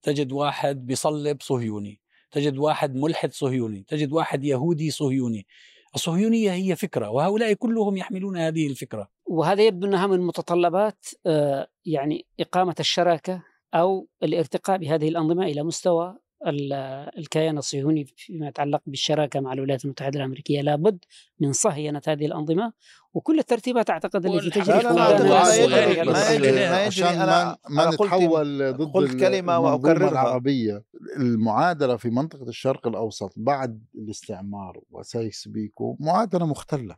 تجد 0.03 0.33
واحد 0.33 0.87
بيصلب 0.87 1.43
صهيوني. 1.43 2.01
تجد 2.31 2.59
واحد 2.59 2.97
ملحد 2.97 3.33
صهيوني. 3.33 3.85
تجد 3.89 4.13
واحد 4.13 4.45
يهودي 4.45 4.91
صهيوني. 4.91 5.47
الصهيونية 5.95 6.53
هي 6.53 6.77
فكرة 6.77 7.11
وهؤلاء 7.11 7.53
كلهم 7.53 7.97
يحملون 7.97 8.37
هذه 8.37 8.67
الفكرة. 8.67 9.09
وهذا 9.27 9.63
يبدو 9.63 9.87
أنها 9.87 10.07
من 10.07 10.21
متطلبات 10.21 11.07
آه، 11.27 11.69
يعني 11.85 12.27
إقامة 12.41 12.75
الشراكة 12.81 13.43
أو 13.75 14.09
الارتقاء 14.23 14.79
بهذه 14.79 15.09
الأنظمة 15.09 15.45
إلى 15.45 15.63
مستوى 15.63 16.19
الكيان 16.51 17.59
الصهيوني 17.59 18.05
فيما 18.17 18.49
يتعلق 18.49 18.83
بالشراكة 18.87 19.41
مع 19.41 19.53
الولايات 19.53 19.85
المتحدة 19.85 20.19
الأمريكية 20.21 20.61
لابد 20.61 21.05
من 21.41 21.53
صهينة 21.53 22.03
هذه 22.09 22.27
الأنظمة 22.27 22.73
وكل 23.15 23.39
الترتيبات 23.39 23.91
أعتقد 23.91 24.27
التي 24.27 24.51
تجري 24.51 24.79
لا، 24.83 24.93
لا، 24.93 25.17
في 25.17 25.23
لا، 25.23 26.05
ما 26.05 26.31
يجري- 26.31 26.71
ما 26.71 26.85
يجري. 26.85 27.05
عشان 27.05 27.07
أنا- 27.07 27.57
ما, 27.71 27.91
نتحول 27.91 28.73
ضد 28.77 28.93
قلت 28.93 29.21
كلمة 29.21 29.59
وأكررها. 29.59 30.11
العربية 30.11 30.85
المعادلة 31.17 31.97
في 31.97 32.11
منطقة 32.11 32.49
الشرق 32.49 32.87
الأوسط 32.87 33.33
بعد 33.37 33.85
الاستعمار 33.95 34.81
وسايس 34.91 35.49
بيكو 35.49 35.97
معادلة 36.01 36.47
مختلة 36.47 36.97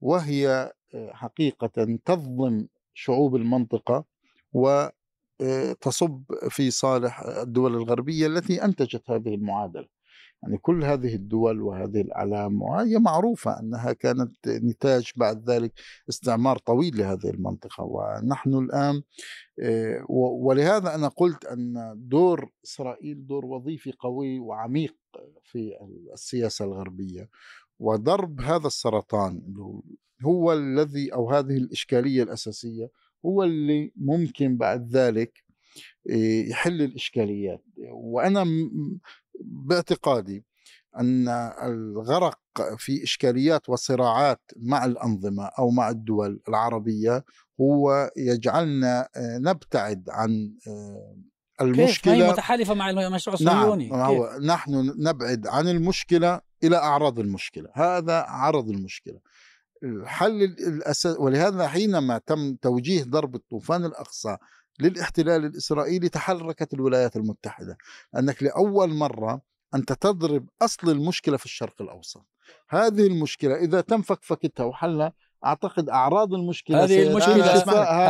وهي 0.00 0.72
آه، 0.94 1.12
حقيقة 1.12 1.98
تظلم 2.04 2.68
شعوب 2.94 3.36
المنطقة 3.36 4.04
وتصب 5.40 6.22
في 6.48 6.70
صالح 6.70 7.20
الدول 7.20 7.74
الغربية 7.74 8.26
التي 8.26 8.64
أنتجت 8.64 9.10
هذه 9.10 9.34
المعادلة. 9.34 9.98
يعني 10.42 10.58
كل 10.58 10.84
هذه 10.84 11.14
الدول 11.14 11.62
وهذه 11.62 12.00
الأعلام 12.00 12.62
وهي 12.62 12.98
معروفة 12.98 13.60
أنها 13.60 13.92
كانت 13.92 14.48
نتاج 14.48 15.12
بعد 15.16 15.50
ذلك 15.50 15.72
استعمار 16.08 16.58
طويل 16.58 16.98
لهذه 16.98 17.30
المنطقة. 17.30 17.84
ونحن 17.84 18.54
الآن 18.54 19.02
آه، 19.62 20.04
ولهذا 20.08 20.94
أنا 20.94 21.08
قلت 21.08 21.44
أن 21.44 21.94
دور 21.96 22.50
إسرائيل 22.64 23.26
دور 23.26 23.46
وظيفي 23.46 23.92
قوي 23.98 24.38
وعميق 24.38 24.96
في 25.42 25.72
السياسة 26.12 26.64
الغربية. 26.64 27.28
وضرب 27.78 28.40
هذا 28.40 28.66
السرطان 28.66 29.42
هو 30.24 30.52
الذي 30.52 31.12
أو 31.12 31.30
هذه 31.30 31.56
الإشكالية 31.56 32.22
الأساسية 32.22 32.90
هو 33.26 33.44
اللي 33.44 33.92
ممكن 33.96 34.56
بعد 34.56 34.88
ذلك 34.96 35.44
آه، 36.10 36.42
يحل 36.48 36.82
الإشكاليات. 36.82 37.64
وأنا 37.92 38.46
باعتقادي 39.40 40.44
أن 40.98 41.28
الغرق 41.62 42.38
في 42.76 43.02
إشكاليات 43.04 43.68
وصراعات 43.68 44.40
مع 44.56 44.84
الأنظمة 44.84 45.44
أو 45.58 45.70
مع 45.70 45.90
الدول 45.90 46.40
العربية 46.48 47.24
هو 47.60 48.10
يجعلنا 48.16 49.08
آه، 49.16 49.38
نبتعد 49.38 50.04
عن 50.10 50.52
آه، 50.68 51.16
كيف؟ 51.60 52.06
ما 52.06 52.14
هي 52.14 52.30
متحالفة 52.30 52.74
مع 52.74 52.90
المشروع 52.90 53.36
نعم 53.40 53.56
الصهيوني. 53.56 53.84
كيف؟ 53.84 53.94
هو 53.94 54.38
نحن 54.42 54.94
نبعد 54.98 55.46
عن 55.46 55.68
المشكلة 55.68 56.40
إلى 56.64 56.76
أعراض 56.76 57.18
المشكلة. 57.18 57.68
هذا 57.74 58.18
عرض 58.28 58.68
المشكلة. 58.68 59.20
الحل 59.84 60.42
الأساس 60.42 61.16
ولهذا 61.18 61.68
حينما 61.68 62.20
تم 62.26 62.54
توجيه 62.54 63.04
ضرب 63.04 63.34
الطوفان 63.34 63.84
الأقصى 63.84 64.36
للاحتلال 64.80 65.44
الإسرائيلي 65.44 66.08
تحركت 66.08 66.74
الولايات 66.74 67.16
المتحدة 67.16 67.76
أنك 68.18 68.42
لأول 68.42 68.94
مرة 68.94 69.40
أنت 69.74 69.92
تضرب 69.92 70.48
أصل 70.62 70.90
المشكلة 70.90 71.36
في 71.36 71.44
الشرق 71.44 71.82
الأوسط 71.82 72.26
هذه 72.68 73.06
المشكلة 73.06 73.54
إذا 73.54 73.80
تم 73.80 74.02
فكفكتها 74.02 74.64
وحلها 74.64 75.12
أعتقد 75.46 75.88
أعراض 75.88 76.34
المشكلة 76.34 76.84
هذه 76.84 77.02
المشكلة 77.10 77.52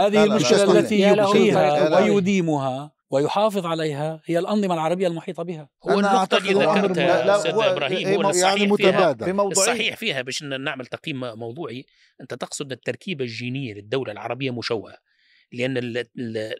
هذه 0.06 0.24
المشكلة 0.24 0.78
التي 0.78 1.00
يبقيها. 1.00 2.00
ويديمها 2.00 2.97
ويحافظ 3.10 3.66
عليها 3.66 4.20
هي 4.26 4.38
الأنظمة 4.38 4.74
العربية 4.74 5.06
المحيطة 5.08 5.42
بها. 5.42 5.68
هو 5.88 5.98
أنا 6.00 6.10
النقطة 6.10 6.36
اللي 6.36 6.52
ذكرتها 6.54 7.36
أستاذ 7.36 7.52
هو- 7.52 7.62
إبراهيم 7.62 8.06
هي 8.06 8.16
هو 8.16 8.22
مو- 8.22 8.30
الصحيح 8.30 8.52
يعني 8.52 8.76
فيها 8.76 9.12
في 9.24 9.58
الصحيح 9.60 9.96
فيها 9.96 10.22
باش 10.22 10.42
نعمل 10.42 10.86
تقييم 10.86 11.20
موضوعي 11.20 11.84
أنت 12.20 12.34
تقصد 12.34 12.72
التركيبة 12.72 13.24
الجينية 13.24 13.74
للدولة 13.74 14.12
العربية 14.12 14.50
مشوهة 14.50 14.96
لأن 15.52 15.76
ال- 15.76 15.98
ال- 15.98 16.06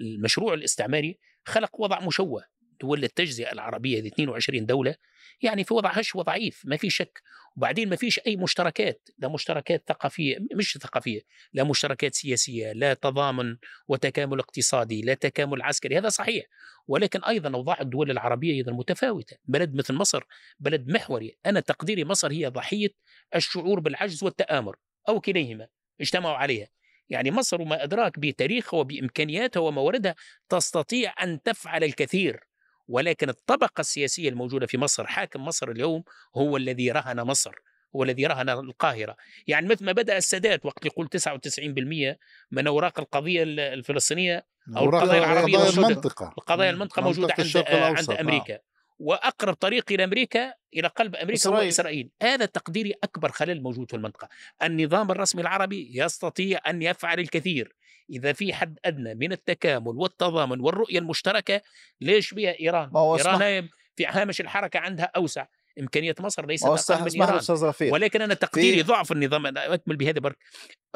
المشروع 0.01 0.55
الاستعماري 0.55 1.19
خلق 1.45 1.81
وضع 1.81 2.01
مشوه. 2.01 2.43
دول 2.81 3.05
التجزئة 3.05 3.53
العربية 3.53 4.01
دي 4.01 4.09
22 4.09 4.67
دولة 4.67 4.95
يعني 5.43 5.65
في 5.65 5.75
وضع 5.75 5.91
هش 5.91 6.17
وضعيف 6.17 6.63
ما 6.65 6.77
في 6.77 6.91
شك. 6.91 7.23
وبعدين 7.57 7.89
ما 7.89 7.97
فيش 7.97 8.21
أي 8.27 8.37
مشتركات 8.37 9.09
لا 9.19 9.29
مشتركات 9.29 9.85
ثقافية 9.89 10.39
مش 10.55 10.79
ثقافية 10.79 11.21
لا 11.53 11.65
مشتركات 11.65 12.15
سياسية 12.15 12.73
لا 12.73 12.95
تضامن 12.95 13.57
وتكامل 13.89 14.39
اقتصادي 14.39 15.03
لا 15.03 15.15
تكامل 15.15 15.63
عسكري 15.63 15.99
هذا 15.99 16.09
صحيح. 16.09 16.45
ولكن 16.89 17.25
أيضا 17.25 17.55
أوضاع 17.55 17.81
الدول 17.81 18.11
العربية 18.11 18.55
أيضا 18.55 18.73
متفاوتة. 18.73 19.37
بلد 19.45 19.75
مثل 19.75 19.95
مصر 19.95 20.25
بلد 20.61 20.89
محوري. 20.89 21.39
أنا 21.47 21.61
تقديري 21.61 22.05
مصر 22.05 22.33
هي 22.33 22.47
ضحية 22.47 22.89
الشعور 23.35 23.81
بالعجز 23.81 24.25
والتآمر 24.25 24.77
أو 25.09 25.21
كليهما 25.21 25.69
اجتمعوا 26.01 26.37
عليها. 26.37 26.69
يعني 27.09 27.31
مصر 27.31 27.61
وما 27.63 27.85
أدراك 27.85 28.19
بتاريخها 28.19 28.81
وبإمكانياتها 28.81 29.61
ومواردها 29.61 30.15
تستطيع 30.49 31.15
أن 31.23 31.43
تفعل 31.43 31.85
الكثير. 31.85 32.48
ولكن 32.89 33.29
الطبقة 33.29 33.81
السياسية 33.81 34.29
الموجودة 34.29 34.67
في 34.67 34.79
مصر 34.79 35.07
حاكم 35.07 35.45
مصر 35.45 35.71
اليوم 35.71 36.03
هو 36.37 36.57
الذي 36.57 36.91
رهن 36.93 37.21
مصر 37.21 37.55
هو 37.97 38.03
الذي 38.03 38.27
رهن 38.27 38.49
القاهرة. 38.49 39.17
يعني 39.47 39.69
مثل 39.69 39.85
ما 39.85 39.93
بدأ 39.93 40.17
السادات 40.17 40.67
وقت 40.67 40.87
يقول 40.87 41.09
99% 41.09 42.19
من 42.51 42.67
أوراق 42.67 43.01
القضية 43.01 43.43
الفلسطينية 43.43 44.47
أو 44.77 44.85
القضايا 44.85 45.19
العربية. 45.19 45.69
المنطقة. 45.69 46.35
القضايا 46.39 46.71
المنطقة 46.71 47.03
موجودة 47.03 47.35
عند 47.39 47.57
عند 47.67 48.11
آه. 48.11 48.21
أمريكا. 48.21 48.59
وأقرب 48.99 49.55
طريق 49.55 49.93
إلى 49.93 50.05
أمريكا 50.05 50.55
إلى 50.75 50.89
قلب 50.89 51.17
أمريكا 51.17 51.49
هو 51.49 51.53
إسرائيل. 51.53 51.69
إسرائيل. 51.69 52.11
هذا 52.23 52.45
تقديري 52.45 52.95
أكبر 53.05 53.33
خلل 53.33 53.63
موجود 53.63 53.91
في 53.91 53.97
المنطقة. 53.97 54.29
النظام 54.63 55.11
الرسمي 55.11 55.43
العربي 55.43 55.91
يستطيع 55.95 56.61
أن 56.67 56.83
يفعل 56.83 57.21
الكثير. 57.21 57.77
إذا 58.11 58.33
في 58.33 58.53
حد 58.53 58.79
أدنى 58.85 59.15
من 59.15 59.33
التكامل 59.33 59.97
والتضامن 59.97 60.61
والرؤية 60.61 60.99
المشتركة 60.99 61.61
ليش 62.01 62.35
بها 62.35 62.61
إيران؟ 62.61 62.91
ما 62.93 63.01
هو 63.01 63.17
إيران 63.17 63.69
في 63.97 64.07
هامش 64.07 64.41
الحركة 64.41 64.81
عندها 64.81 65.11
أوسع. 65.17 65.47
إمكانية 65.81 66.15
مصر 66.21 66.47
ليست 66.47 66.67
اسمح 66.67 67.01
من 67.01 67.43
رفيق. 67.49 67.93
ولكن 67.93 68.23
أنا 68.23 68.35
تقديري 68.35 68.83
ضعف 68.83 69.13
النظام 69.13 69.47
أنا 69.47 69.75
أكمل 69.75 69.97
بهذا 69.97 70.21
برك. 70.21 70.37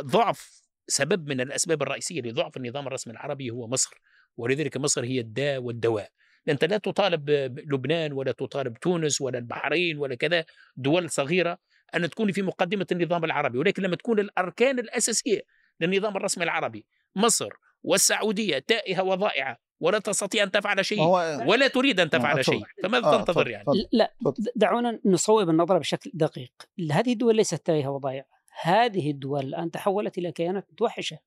ضعف 0.01 0.63
سبب 0.89 1.29
من 1.29 1.41
الأسباب 1.41 1.83
الرئيسية 1.83 2.21
لضعف 2.21 2.57
النظام 2.57 2.87
الرسمي 2.87 3.13
العربي 3.13 3.51
هو 3.51 3.67
مصر. 3.67 4.01
ولذلك 4.37 4.77
مصر 4.77 5.05
هي 5.05 5.21
الداء 5.21 5.59
والدواء. 5.59 6.09
أنت 6.49 6.65
لا 6.65 6.79
تطالب 6.79 7.31
لبنان 7.73 8.13
ولا 8.13 8.33
تطالب 8.33 8.79
تونس 8.79 9.21
ولا 9.21 9.39
البحرين 9.39 9.99
ولا 9.99 10.15
كذا 10.15 10.45
دول 10.77 11.11
صغيرة 11.11 11.59
أن 11.95 12.11
تكون 12.11 12.33
في 12.33 12.43
مقدمة 12.43 12.87
النظام 12.93 13.25
العربي. 13.25 13.59
ولكن 13.59 13.83
لما 13.83 13.97
تكون 13.97 14.19
الأركان 14.21 14.79
الأساسية 14.79 15.41
للنظام 15.81 16.17
الرسمي 16.17 16.45
العربي 16.45 16.87
مصر 17.17 17.49
والسعودية 17.83 18.59
تائهة 18.59 19.03
وضائعة 19.03 19.59
ولا 19.81 19.99
تستطيع 19.99 20.43
أن 20.43 20.51
تفعل 20.51 20.85
شيء 20.85 21.01
هو 21.01 21.45
ولا 21.47 21.69
تريد 21.69 22.01
أن 22.01 22.11
تفعل 22.11 22.39
آه، 22.39 22.43
شيء. 22.43 22.63
فماذا 22.83 23.07
آه، 23.07 23.19
تنتظر 23.19 23.49
يعني. 23.49 23.65
لا 23.93 24.15
دعونا 24.57 25.01
نصوب 25.05 25.49
النظرة 25.49 25.79
بشكل 25.79 26.11
دقيق. 26.15 26.53
هذه 26.91 27.13
الدول 27.13 27.37
ليست 27.37 27.55
تائهة 27.55 27.91
وضائعة. 27.91 28.43
هذه 28.63 29.11
الدول 29.11 29.45
الآن 29.45 29.71
تحولت 29.71 30.19
إلى 30.19 30.33
كيانات 30.33 30.67
متوحشة 30.73 31.19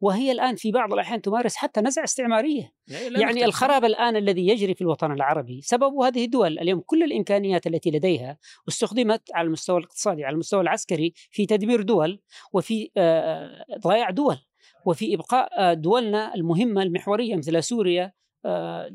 وهي 0.00 0.32
الآن 0.32 0.56
في 0.56 0.72
بعض 0.72 0.92
الأحيان 0.92 1.22
تمارس 1.22 1.56
حتى 1.56 1.80
نزعة 1.80 2.04
استعمارية. 2.04 2.72
يعني 2.88 3.44
الخراب 3.44 3.84
الآن 3.84 4.16
الذي 4.16 4.48
يجري 4.48 4.74
في 4.74 4.80
الوطن 4.80 5.12
العربي 5.12 5.60
سببه 5.60 6.08
هذه 6.08 6.24
الدول 6.24 6.58
اليوم 6.58 6.80
كل 6.80 7.02
الإمكانيات 7.02 7.66
التي 7.66 7.90
لديها 7.90 8.38
استخدمت 8.68 9.22
على 9.34 9.46
المستوى 9.46 9.78
الاقتصادي 9.78 10.24
على 10.24 10.34
المستوى 10.34 10.60
العسكري 10.60 11.12
في 11.30 11.46
تدمير 11.46 11.82
دول 11.82 12.20
وفي 12.52 12.90
آه، 12.96 13.64
ضياع 13.78 14.10
دول. 14.10 14.38
وفي 14.86 15.14
إبقاء 15.14 15.48
آه، 15.58 15.74
دولنا 15.74 16.34
المهمة 16.34 16.82
المحورية 16.82 17.36
مثل 17.36 17.62
سوريا 17.62 18.12
آه، 18.44 18.90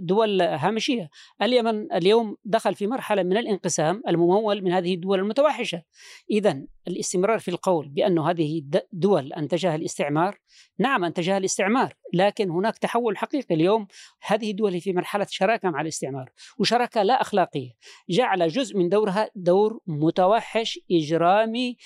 دول 0.00 0.42
هامشية، 0.42 1.10
اليمن 1.42 1.92
اليوم 1.92 2.36
دخل 2.44 2.74
في 2.74 2.86
مرحلة 2.86 3.22
من 3.22 3.36
الانقسام 3.36 4.02
الممول 4.08 4.62
من 4.62 4.72
هذه 4.72 4.94
الدول 4.94 5.18
المتوحشة. 5.18 5.82
اذا 6.30 6.66
الاستمرار 6.88 7.38
في 7.38 7.48
القول 7.48 7.88
بأن 7.88 8.18
هذه 8.18 8.62
دول 8.92 9.32
أنتجها 9.32 9.74
الاستعمار 9.74 10.38
نعم 10.78 11.04
أنتجها 11.04 11.38
الاستعمار 11.38 11.94
لكن 12.14 12.50
هناك 12.50 12.78
تحول 12.78 13.16
حقيقي. 13.16 13.54
اليوم 13.54 13.86
هذه 14.26 14.50
الدول 14.50 14.80
في 14.80 14.92
مرحلة 14.92 15.26
شراكة 15.30 15.70
مع 15.70 15.80
الاستعمار 15.80 16.30
وشراكة 16.58 17.02
لا 17.02 17.20
أخلاقية. 17.20 17.70
جعل 18.10 18.48
جزء 18.48 18.76
من 18.76 18.88
دورها 18.88 19.30
دور 19.34 19.80
متوحش 19.86 20.80
إجرامي 20.90 21.76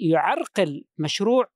يعرقل 0.00 0.84
مشروع 0.98 1.48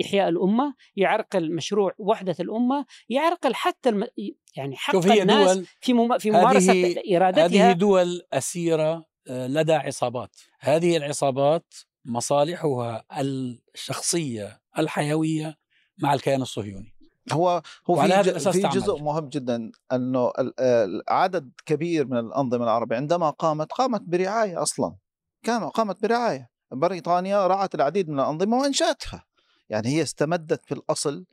إحياء 0.00 0.28
الأمة 0.28 0.74
يعرقل 0.96 1.54
مشروع 1.54 1.92
وحدة 1.98 2.36
الأمة 2.40 2.86
يعرقل 3.08 3.54
حتى 3.54 3.88
الم... 3.88 4.06
يعني 4.56 4.76
حق 4.76 4.96
هي 4.96 5.22
الناس 5.22 5.56
دول 5.56 5.66
في 5.80 5.92
مم... 5.92 6.18
في 6.18 6.30
ممارسة 6.30 6.72
هذه 6.72 7.16
إرادتها 7.16 7.44
هذه 7.46 7.72
دول 7.72 8.22
أسيرة 8.32 9.04
آه، 9.28 9.46
لدى 9.46 9.72
عصابات. 9.72 10.36
هذه 10.60 10.96
العصابات 10.96 11.74
مصالحها 12.04 13.04
الشخصية 13.20 14.60
الحيوية 14.78 15.56
مع 15.98 16.14
الكيان 16.14 16.42
الصهيوني. 16.42 16.94
هو 17.32 17.62
هو 17.90 18.02
في, 18.02 18.12
هذا 18.12 18.30
الأساس 18.30 18.56
في 18.56 18.68
جزء 18.68 18.86
تعمل. 18.86 19.02
مهم 19.02 19.28
جدا 19.28 19.70
أنه 19.92 20.32
عدد 21.08 21.52
كبير 21.66 22.06
من 22.06 22.18
الأنظمة 22.18 22.64
العربية 22.64 22.96
عندما 22.96 23.30
قامت 23.30 23.72
قامت 23.72 24.00
برعاية 24.00 24.62
أصلا. 24.62 24.96
قامت 25.74 26.02
برعاية. 26.02 26.50
بريطانيا 26.72 27.46
رعت 27.46 27.74
العديد 27.74 28.08
من 28.08 28.20
الأنظمة 28.20 28.56
وإنشأتها. 28.58 29.24
يعني 29.70 29.88
هي 29.88 30.02
استمدت 30.02 30.66
في 30.66 30.74
الأصل 30.74 31.24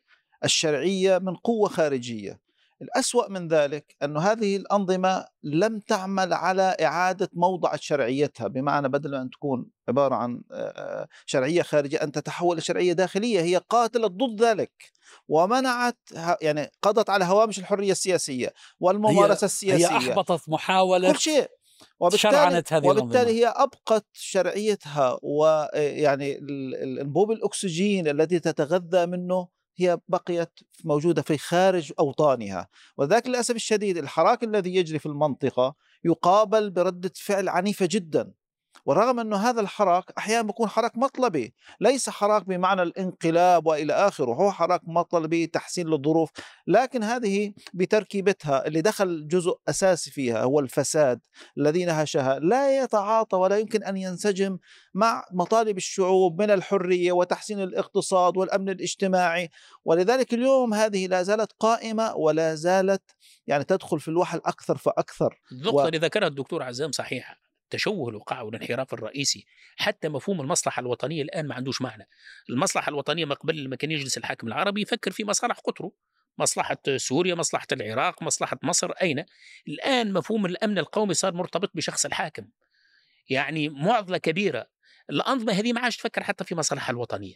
الشرعية 0.44 1.18
من 1.18 1.36
قوة 1.36 1.70
خارجية. 1.70 2.48
الأسوأ 2.82 3.30
من 3.30 3.48
ذلك 3.48 3.96
أن 4.04 4.18
هذه 4.18 4.56
الأنظمة 4.56 5.26
لم 5.44 5.80
تعمل 5.80 6.34
على 6.34 6.76
إعادة 6.82 7.30
موضع 7.34 7.76
شرعيتها 7.76 8.48
بمعنى 8.48 8.90
بدل 8.90 9.16
أن 9.16 9.30
تكون 9.30 9.66
عبارة 9.90 10.16
عن 10.16 10.42
شرعية 11.26 11.62
خارجية 11.62 11.98
أن 11.98 12.12
تتحول 12.12 12.58
لشرعية 12.58 12.94
داخلية 12.94 13.42
هي 13.42 13.62
قاتلت 13.70 14.12
ضد 14.12 14.42
ذلك. 14.44 14.92
ومنعت 15.28 15.98
يعني 16.42 16.72
قضت 16.82 17.10
على 17.10 17.26
هوامش 17.26 17.60
الحرية 17.60 17.92
السياسية 17.92 18.54
والممارسة 18.80 19.46
هي 19.46 19.46
السياسية. 19.46 19.88
هي 19.88 19.98
أحبطت 19.98 20.50
محاولة 20.50 21.12
كل 21.12 21.20
شيء. 21.20 21.48
وبالتالي 22.00 22.64
هذه 22.72 22.88
وبالتالي 22.88 23.32
هي 23.32 23.48
أبقت 23.48 24.06
شرعيتها 24.14 25.20
ويعني 25.24 26.40
انبوب 27.02 27.32
الأكسجين 27.32 28.08
الذي 28.08 28.40
تتغذى 28.40 29.06
منه 29.06 29.48
هي 29.80 30.00
بقيت 30.08 30.60
موجودة 30.84 31.22
في 31.22 31.38
خارج 31.38 31.94
أوطانها. 32.00 32.68
وذاك 32.98 33.28
للأسف 33.28 33.56
الشديد 33.56 33.98
الحراك 33.98 34.44
الذي 34.44 34.76
يجري 34.76 35.00
في 35.00 35.06
المنطقة 35.06 35.76
يقابل 36.04 36.70
بردة 36.70 37.12
فعل 37.16 37.50
عنيفة 37.50 37.88
جدا. 37.92 38.34
ورغم 38.88 39.20
أنه 39.20 39.38
هذا 39.38 39.62
الحراك 39.62 40.04
أحيانا 40.18 40.42
بيكون 40.42 40.70
حراك 40.70 40.98
مطلبي 40.98 41.54
ليس 41.82 42.10
حراك 42.10 42.46
بمعنى 42.46 42.82
الانقلاب 42.82 43.68
وإلى 43.68 43.94
آخره 43.94 44.34
هو 44.34 44.52
حراك 44.52 44.82
مطلبي 44.84 45.48
تحسين 45.48 45.88
للظروف 45.88 46.30
لكن 46.68 47.04
هذه 47.04 47.54
بتركيبتها 47.74 48.68
اللي 48.68 48.82
دخل 48.82 49.28
جزء 49.28 49.58
أساسي 49.70 50.12
فيها 50.12 50.44
هو 50.44 50.60
الفساد 50.60 51.20
الذي 51.58 51.86
نهشها. 51.86 52.40
لا 52.40 52.84
يتعاطى 52.84 53.38
ولا 53.38 53.58
يمكن 53.58 53.84
أن 53.84 53.98
ينسجم 53.98 54.58
مع 54.94 55.26
مطالب 55.32 55.78
الشعوب 55.78 56.42
من 56.42 56.52
الحرية 56.52 57.12
وتحسين 57.12 57.62
الاقتصاد 57.62 58.38
والأمن 58.38 58.70
الاجتماعي. 58.70 59.50
ولذلك 59.86 60.34
اليوم 60.34 60.74
هذه 60.74 61.08
لا 61.08 61.24
زالت 61.24 61.52
قائمة 61.60 62.16
ولا 62.16 62.56
زالت 62.56 63.04
يعني 63.48 63.64
تدخل 63.64 64.00
في 64.00 64.08
الوحل 64.08 64.38
أكثر 64.46 64.78
فأكثر. 64.78 65.40
النقطة 65.52 65.76
و... 65.76 65.88
اللي 65.88 65.98
ذكرها 65.98 66.28
الدكتور 66.28 66.64
عزام 66.64 66.92
صحيحة 66.92 67.47
تشوه 67.70 68.10
الوقاع 68.10 68.42
والانحراف 68.42 68.94
الرئيسي 68.94 69.46
حتى 69.78 70.10
مفهوم 70.10 70.42
المصلحة 70.42 70.80
الوطنية 70.80 71.22
الآن 71.22 71.48
ما 71.48 71.56
عندوش 71.56 71.82
معنى. 71.82 72.08
المصلحة 72.50 72.90
الوطنية 72.90 73.26
ما 73.26 73.36
قبل 73.36 73.64
لما 73.64 73.76
كان 73.76 73.92
يجلس 73.92 74.18
الحاكم 74.18 74.48
العربي 74.48 74.82
يفكر 74.82 75.12
في 75.12 75.26
مصالح 75.26 75.60
قطره 75.60 75.92
مصلحة 76.38 76.78
سوريا 76.98 77.36
مصلحة 77.36 77.68
العراق 77.72 78.24
مصلحة 78.24 78.60
مصر 78.64 78.92
أين؟ 78.92 79.26
الآن 79.68 80.14
مفهوم 80.14 80.46
الأمن 80.46 80.78
القومي 80.78 81.14
صار 81.14 81.34
مرتبط 81.34 81.72
بشخص 81.76 82.06
الحاكم. 82.06 82.48
يعني 83.30 83.70
معضلة 83.70 84.18
كبيرة. 84.18 84.68
الأنظمة 85.10 85.54
هذه 85.54 85.74
ما 85.74 85.82
عادش 85.82 85.98
تفكر 85.98 86.24
حتى 86.24 86.44
في 86.44 86.56
مصالحها 86.56 86.92
الوطنية. 86.92 87.36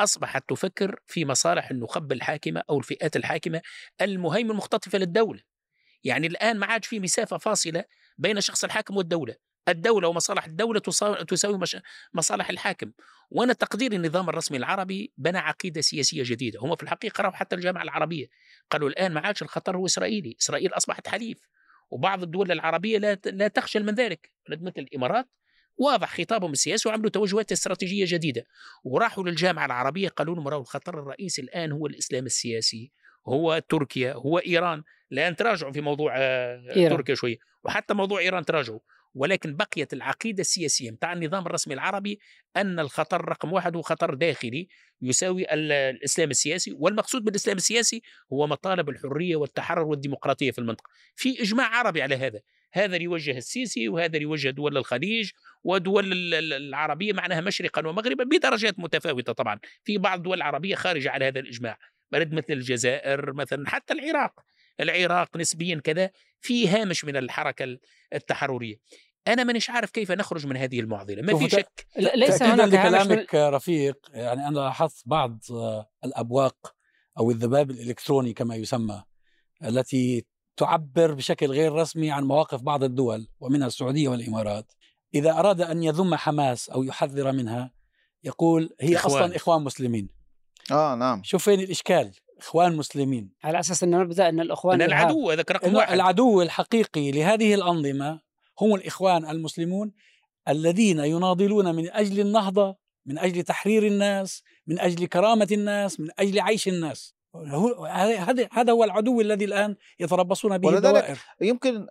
أصبحت 0.00 0.48
تفكر 0.48 1.00
في 1.06 1.24
مصالح 1.24 1.70
النخب 1.70 2.12
الحاكمة 2.12 2.62
أو 2.70 2.78
الفئات 2.78 3.16
الحاكمة 3.16 3.60
المهيمن 4.00 4.50
المختطفة 4.50 4.98
للدولة. 4.98 5.40
يعني 6.04 6.26
الآن 6.26 6.58
ما 6.58 6.66
عادش 6.66 6.86
في 6.86 7.00
مسافة 7.00 7.38
فاصلة 7.38 7.84
بين 8.18 8.38
الشخص 8.38 8.64
الحاكم 8.64 8.96
والدولة. 8.96 9.49
الدولة 9.68 10.08
ومصالح 10.08 10.44
الدولة 10.44 10.80
تساوي 11.28 11.60
مصالح 12.14 12.50
الحاكم. 12.50 12.92
وأنا 13.30 13.52
تقدير 13.52 13.92
النظام 13.92 14.28
الرسمي 14.28 14.58
العربي 14.58 15.12
بنى 15.18 15.38
عقيدة 15.38 15.80
سياسية 15.80 16.22
جديدة. 16.26 16.60
هم 16.60 16.76
في 16.76 16.82
الحقيقة 16.82 17.22
راحوا 17.22 17.36
حتى 17.36 17.56
الجامعة 17.56 17.82
العربية. 17.82 18.26
قالوا 18.70 18.88
الآن 18.88 19.12
ما 19.12 19.20
عادش 19.20 19.42
الخطر 19.42 19.76
هو 19.76 19.86
إسرائيلي. 19.86 20.36
إسرائيل 20.40 20.72
أصبحت 20.72 21.08
حليف. 21.08 21.38
وبعض 21.90 22.22
الدول 22.22 22.52
العربية 22.52 22.98
لا 22.98 23.18
لا 23.26 23.48
تخجل 23.48 23.84
من 23.84 23.94
ذلك. 23.94 24.32
مثل 24.48 24.72
الإمارات 24.78 25.28
واضح 25.76 26.16
خطابهم 26.16 26.52
السياسي 26.52 26.88
وعملوا 26.88 27.10
توجهات 27.10 27.52
استراتيجية 27.52 28.04
جديدة. 28.08 28.46
وراحوا 28.84 29.24
للجامعة 29.24 29.66
العربية 29.66 30.08
قالوا 30.08 30.34
لهم 30.34 30.48
الخطر 30.48 30.98
الرئيسي 30.98 31.42
الآن 31.42 31.72
هو 31.72 31.86
الإسلام 31.86 32.26
السياسي 32.26 32.92
هو 33.28 33.58
تركيا 33.68 34.12
هو 34.12 34.38
إيران. 34.38 34.82
الآن 35.12 35.36
تراجعوا 35.36 35.72
في 35.72 35.80
موضوع 35.80 36.14
آه، 36.16 36.76
إيران. 36.76 36.96
تركيا 36.96 37.14
شوية. 37.14 37.36
وحتى 37.64 37.94
موضوع 37.94 38.20
إيران 38.20 38.44
تراجعوا. 38.44 38.80
ولكن 39.14 39.56
بقيت 39.56 39.92
العقيدة 39.92 40.40
السياسية 40.40 40.90
متاع 40.90 41.12
النظام 41.12 41.46
الرسمي 41.46 41.74
العربي 41.74 42.20
أن 42.56 42.80
الخطر 42.80 43.28
رقم 43.28 43.52
واحد 43.52 43.76
هو 43.76 43.82
خطر 43.82 44.14
داخلي 44.14 44.68
يساوي 45.02 45.54
الإسلام 45.54 46.30
السياسي 46.30 46.72
والمقصود 46.78 47.24
بالإسلام 47.24 47.56
السياسي 47.56 48.02
هو 48.32 48.46
مطالب 48.46 48.88
الحرية 48.88 49.36
والتحرر 49.36 49.82
والديمقراطية 49.82 50.50
في 50.50 50.58
المنطقة. 50.58 50.90
في 51.16 51.42
إجماع 51.42 51.66
عربي 51.66 52.02
على 52.02 52.16
هذا 52.16 52.40
هذا 52.72 52.96
يوجه 52.96 53.36
السيسي 53.36 53.88
وهذا 53.88 54.16
يوجه 54.16 54.50
دول 54.50 54.76
الخليج 54.76 55.30
ودول 55.64 56.12
العربية 56.34 57.12
معناها 57.12 57.40
مشرقا 57.40 57.86
ومغربا 57.86 58.24
بدرجات 58.24 58.78
متفاوتة 58.78 59.32
طبعا. 59.32 59.58
في 59.84 59.98
بعض 59.98 60.18
الدول 60.18 60.36
العربية 60.36 60.74
خارجة 60.74 61.10
على 61.10 61.24
هذا 61.24 61.40
الإجماع 61.40 61.78
بلد 62.12 62.32
مثل 62.32 62.52
الجزائر 62.52 63.32
مثلا 63.32 63.68
حتى 63.68 63.94
العراق. 63.94 64.40
العراق 64.80 65.36
نسبيا 65.36 65.80
كذا 65.84 66.10
في 66.40 66.68
هامش 66.68 67.04
من 67.04 67.16
الحركة 67.16 67.78
التحررية. 68.14 68.76
أنا 69.28 69.44
مانيش 69.44 69.70
عارف 69.70 69.90
كيف 69.90 70.12
نخرج 70.12 70.46
من 70.46 70.56
هذه 70.56 70.80
المعضلة. 70.80 71.22
ما 71.22 71.38
في 71.38 71.50
شك. 71.50 71.86
ليس 72.14 72.42
هناك 72.42 72.68
لكلامك 72.68 73.34
من... 73.34 73.40
رفيق. 73.40 73.96
يعني 74.12 74.48
أنا 74.48 74.58
لاحظت 74.58 75.02
بعض 75.06 75.38
الأبواق 76.04 76.74
أو 77.18 77.30
الذباب 77.30 77.70
الإلكتروني 77.70 78.32
كما 78.32 78.56
يسمى 78.56 79.02
التي 79.64 80.26
تعبر 80.56 81.14
بشكل 81.14 81.46
غير 81.46 81.72
رسمي 81.72 82.10
عن 82.10 82.24
مواقف 82.24 82.62
بعض 82.62 82.84
الدول 82.84 83.28
ومنها 83.40 83.66
السعودية 83.66 84.08
والإمارات. 84.08 84.72
إذا 85.14 85.32
أراد 85.32 85.60
أن 85.60 85.82
يذم 85.82 86.14
حماس 86.14 86.70
أو 86.70 86.82
يحذر 86.82 87.32
منها 87.32 87.72
يقول 88.24 88.70
هي 88.80 88.96
إخوان. 88.96 89.22
أصلا 89.22 89.36
إخوان 89.36 89.62
مسلمين. 89.62 90.08
آه 90.70 90.94
نعم. 90.94 91.22
شوف 91.24 91.44
فين 91.44 91.60
الإشكال. 91.60 92.12
إخوان 92.40 92.76
مسلمين. 92.76 93.32
على 93.44 93.60
أساس 93.60 93.82
ان 93.82 93.90
نبدأ 93.90 94.28
إن 94.28 94.40
الإخوان 94.40 94.82
إن 94.82 94.88
العدو 94.88 95.30
هذا 95.30 95.44
رقم 95.50 95.74
واحد. 95.74 95.92
العدو 95.92 96.42
الحقيقي 96.42 97.10
لهذه 97.10 97.54
الأنظمة 97.54 98.20
هم 98.60 98.74
الإخوان 98.74 99.30
المسلمون 99.30 99.92
الذين 100.48 100.98
يناضلون 100.98 101.74
من 101.74 101.90
أجل 101.90 102.20
النهضة 102.20 102.76
من 103.06 103.18
أجل 103.18 103.42
تحرير 103.42 103.86
الناس 103.86 104.42
من 104.66 104.80
أجل 104.80 105.06
كرامة 105.06 105.48
الناس 105.52 106.00
من 106.00 106.08
أجل 106.18 106.40
عيش 106.40 106.68
الناس. 106.68 107.14
هذا 107.90 108.48
هذا 108.52 108.72
هو 108.72 108.84
العدو 108.84 109.20
الذي 109.20 109.44
الآن 109.44 109.76
يتربصون 110.00 110.58
به 110.58 110.76
الدوائر. 110.76 111.18
يمكن 111.40 111.86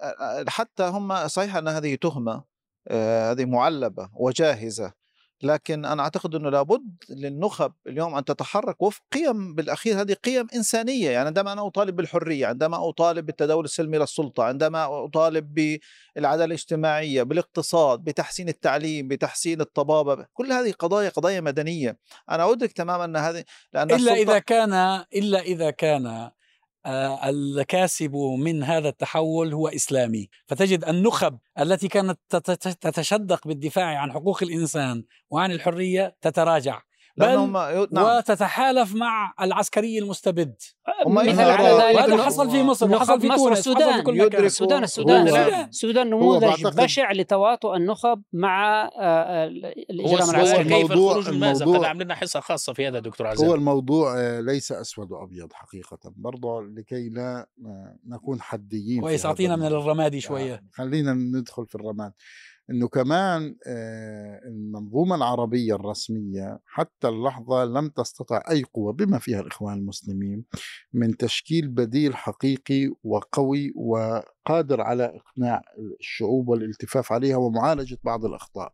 حتى 0.48 0.84
هم 0.84 1.28
صحيح 1.28 1.56
أن 1.56 1.68
هذه 1.68 1.96
تهمة 1.96 2.44
هذه 3.32 3.46
معلبة 3.46 4.10
وجاهزة. 4.16 4.99
لكن 5.44 5.86
أنا 5.86 6.04
أعتقد 6.04 6.36
إنه 6.36 6.50
لابد 6.50 7.04
للنخب 7.10 7.74
اليوم 7.88 8.16
أن 8.16 8.26
تتحرك 8.26 8.82
وفق 8.82 9.02
قيم 9.14 9.56
بالأخير 9.56 10.02
هذه 10.02 10.14
قيم 10.14 10.48
إنسانية. 10.56 11.10
يعني 11.10 11.28
عندما 11.28 11.54
أنا 11.54 11.68
أطالب 11.68 11.96
بالحرية 11.96 12.48
عندما 12.48 12.90
أطالب 12.90 13.26
بالتداول 13.26 13.64
السلمي 13.66 13.98
للسلطة 13.98 14.44
عندما 14.44 15.06
أطالب 15.06 15.54
بالعدالة 16.16 16.46
الاجتماعية 16.46 17.24
بالاقتصاد 17.24 18.00
بتحسين 18.00 18.50
التعليم 18.50 19.08
بتحسين 19.08 19.62
الطبابة 19.62 20.26
كل 20.34 20.52
هذه 20.52 20.72
قضايا 20.72 21.10
قضايا 21.10 21.42
مدنية. 21.42 21.98
أنا 22.30 22.52
أدرك 22.52 22.72
تماما 22.72 23.06
إن 23.06 23.16
هذه 23.16 23.44
لأن 23.74 23.92
إلا 23.92 23.98
السلطة- 23.98 24.18
إذا 24.18 24.40
كان 24.40 24.74
إلا 25.16 25.40
إذا 25.40 25.70
كان 25.72 26.32
الكاسب 27.26 28.16
من 28.16 28.64
هذا 28.64 28.90
التحول 28.90 29.54
هو 29.54 29.68
إسلامي، 29.68 30.30
فتجد 30.48 30.86
النخب 30.86 31.38
التي 31.60 31.88
كانت 31.88 32.20
تت- 32.30 32.68
تتشدق 32.68 33.48
بالدفاع 33.48 33.98
عن 33.98 34.12
حقوق 34.12 34.44
الإنسان 34.44 35.04
وعن 35.30 35.52
الحرية 35.52 36.16
تتراجع. 36.22 36.82
بل 37.20 37.88
نعم. 37.92 38.18
وتتحالف 38.18 38.96
مع 38.96 39.34
العسكري 39.42 40.00
المستبد. 40.00 40.56
هم 41.06 41.14
مثل 41.16 41.42
على 41.42 41.70
ذلك 41.70 41.96
وهذا 41.96 42.24
حصل 42.24 42.52
في 42.52 42.64
مصر 42.64 42.92
وحصل 42.92 43.22
في 43.22 43.28
مصر 43.28 43.38
تونس 43.38 43.60
حصل 43.60 43.64
في 43.64 43.70
والسودان 43.70 44.04
كل 44.04 44.26
مكان. 44.26 44.46
السودان 44.46 44.84
السودان 44.84 45.28
هو- 45.28 45.36
السودان, 45.36 45.68
السودان. 45.70 46.10
نموذج 46.10 46.42
بعتقد- 46.46 46.76
بشع 46.84 47.12
لتواطؤ 47.12 47.76
النخب 47.76 48.22
مع 48.34 48.84
آه، 48.86 48.90
آه، 49.00 49.46
هو 49.48 49.52
الاجرام 49.90 50.30
العسكري 50.30 50.64
كيف 50.64 50.92
الموضوع- 50.92 51.16
الخروج 51.18 51.28
المأزق 51.36 51.62
الموضوع- 51.62 51.80
هذا 51.82 51.88
عامل 51.88 52.04
لنا 52.04 52.16
حصة 52.16 52.40
خاصة 52.40 52.74
في 52.74 52.88
هذا 52.88 53.00
دكتور 53.00 53.28
هو 53.28 53.32
عزام 53.32 53.52
الموضوع 53.54 54.20
آه، 54.20 54.40
ليس 54.42 54.72
أسود 54.72 55.12
وأبيض 55.12 55.54
حقيقة. 55.54 56.00
برضه 56.16 56.62
لكي 56.62 57.10
لا 57.10 57.48
نكون 58.08 58.42
حديين 58.42 58.96
في 58.96 59.02
كويس 59.02 59.26
أعطينا 59.26 59.56
من. 59.56 59.66
الرمادي 59.66 60.22
شوية. 60.22 60.64
خلينا 60.74 61.14
ندخل 61.14 61.66
في 61.68 61.76
الرماد. 61.76 62.12
إنه 62.72 62.88
كمان 62.88 63.56
آه، 63.68 64.40
المنظومة 64.48 65.16
العربية 65.16 65.76
الرسمية 65.76 66.60
حتى 66.66 67.08
اللحظة 67.08 67.66
لم 67.66 67.90
تستطع 67.90 68.44
أي 68.52 68.64
قوة 68.64 68.94
بما 68.94 69.20
فيها 69.20 69.40
الإخوان 69.40 69.78
المسلمين 69.78 70.44
من 70.94 71.18
تشكيل 71.18 71.68
بديل 71.68 72.16
حقيقي 72.16 72.90
وقوي 73.04 73.72
وقادر 73.76 74.82
على 74.82 75.06
إقناع 75.06 75.62
الشعوب 76.00 76.48
والالتفاف 76.50 77.12
عليها 77.12 77.38
ومعالجة 77.38 77.98
بعض 78.04 78.26
الأخطاء. 78.26 78.74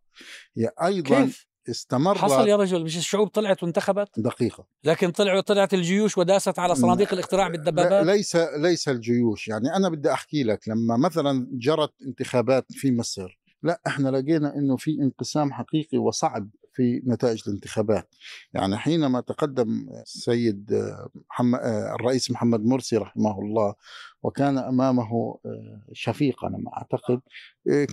هي 0.57 0.69
أيضا 0.85 1.23
كيف؟ 1.25 1.47
استمر 1.69 2.15
حصل 2.17 2.47
يا 2.47 2.55
رجل 2.55 2.83
مش 2.83 2.97
الشعوب 2.97 3.27
طلعت 3.27 3.63
وانتخبت؟ 3.63 4.19
دقيقة. 4.19 4.67
لكن 4.83 5.11
طلعوا 5.11 5.41
طلعت 5.41 5.73
الجيوش 5.73 6.17
وداست 6.17 6.59
على 6.59 6.75
صناديق 6.75 7.13
الاقتراع 7.13 7.47
لا- 7.47 7.51
بالدبابات 7.51 8.05
ليس 8.05 8.35
ليس 8.35 8.89
الجيوش. 8.89 9.47
يعني 9.47 9.75
أنا 9.75 9.89
بدي 9.89 10.11
أحكي 10.11 10.43
لك 10.43 10.67
لما 10.67 10.97
مثلا 10.97 11.47
جرت 11.51 11.93
انتخابات 12.07 12.65
في 12.69 12.91
مصر 12.91 13.39
لا 13.65 13.81
إحنا 13.87 14.09
لقينا 14.09 14.55
إنه 14.55 14.77
في 14.77 14.91
انقسام 15.01 15.53
حقيقي 15.53 15.97
وصعب 15.97 16.49
في 16.75 17.01
نتائج 17.05 17.41
الانتخابات 17.47 18.15
يعني 18.53 18.77
حينما 18.77 19.21
تقدم 19.21 19.87
السيد 20.01 20.73
آه، 20.73 21.09
محمد 21.29 21.59
آه، 21.59 21.95
الرئيس 21.95 22.31
محمد 22.31 22.65
مرسي 22.65 22.97
رحمه 22.97 23.39
الله 23.39 23.75
وكان 24.23 24.57
أمامه 24.57 25.39
آه، 25.45 25.81
شفيق 25.93 26.45
أنا 26.45 26.57
ما 26.57 26.71
أعتقد 26.77 27.21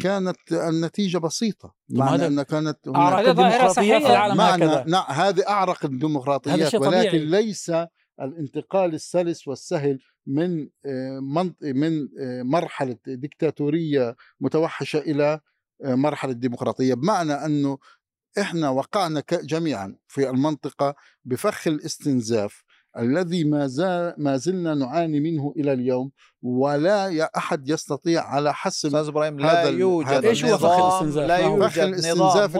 كانت 0.02 0.52
النتيجة 0.52 1.18
بسيطة 1.18 1.74
معنى 1.88 2.26
أن 2.26 2.42
كانت 2.42 2.78
هناك 2.88 3.28
الديمقراطيات 3.28 4.02
في. 4.02 4.08
العالم 4.08 4.40
هكذا 4.40 4.84
نعم 4.88 5.04
هذه 5.08 5.48
أعرق 5.48 5.84
الديمقراطيات 5.84 6.74
ولكن. 6.74 7.18
ليس 7.18 7.72
الانتقال 8.20 8.94
السلس 8.94 9.48
والسهل 9.48 9.98
من 10.26 10.68
من 11.62 12.08
مرحلة 12.42 12.96
ديكتاتورية 13.06 14.16
متوحشة 14.40 14.98
إلى 14.98 15.40
مرحلة 15.80 16.32
ديمقراطية 16.32 16.94
بمعنى 16.94 17.32
أنه 17.32 17.78
إحنا 18.40 18.68
وقعنا 18.70 19.22
جميعا 19.32 19.96
في 20.08 20.30
المنطقة 20.30 20.94
بفخ 21.24 21.68
الاستنزاف 21.68 22.64
الذي 22.98 23.44
ما 23.44 23.66
زال 23.66 24.14
ما 24.18 24.36
زلنا 24.36 24.74
نعاني 24.74 25.20
منه 25.20 25.54
إلى 25.56 25.72
اليوم 25.72 26.10
ولا 26.42 27.30
أحد 27.36 27.68
يستطيع 27.68 28.22
على 28.22 28.54
حسم 28.54 28.88
أستاذ 28.88 29.08
إبراهيم 29.08 29.40
هذا 29.40 29.70
لا 29.70 29.78
يوجد 29.78 30.08
هذا 30.08 30.28
إيش 30.28 30.44
هو 30.44 30.58
فخ 30.58 30.70
الاستنزاف؟ 30.70 31.28
لا 31.28 31.38
يوجد 31.38 31.80
نظام 31.80 31.88
الاستنزاف 31.88 32.56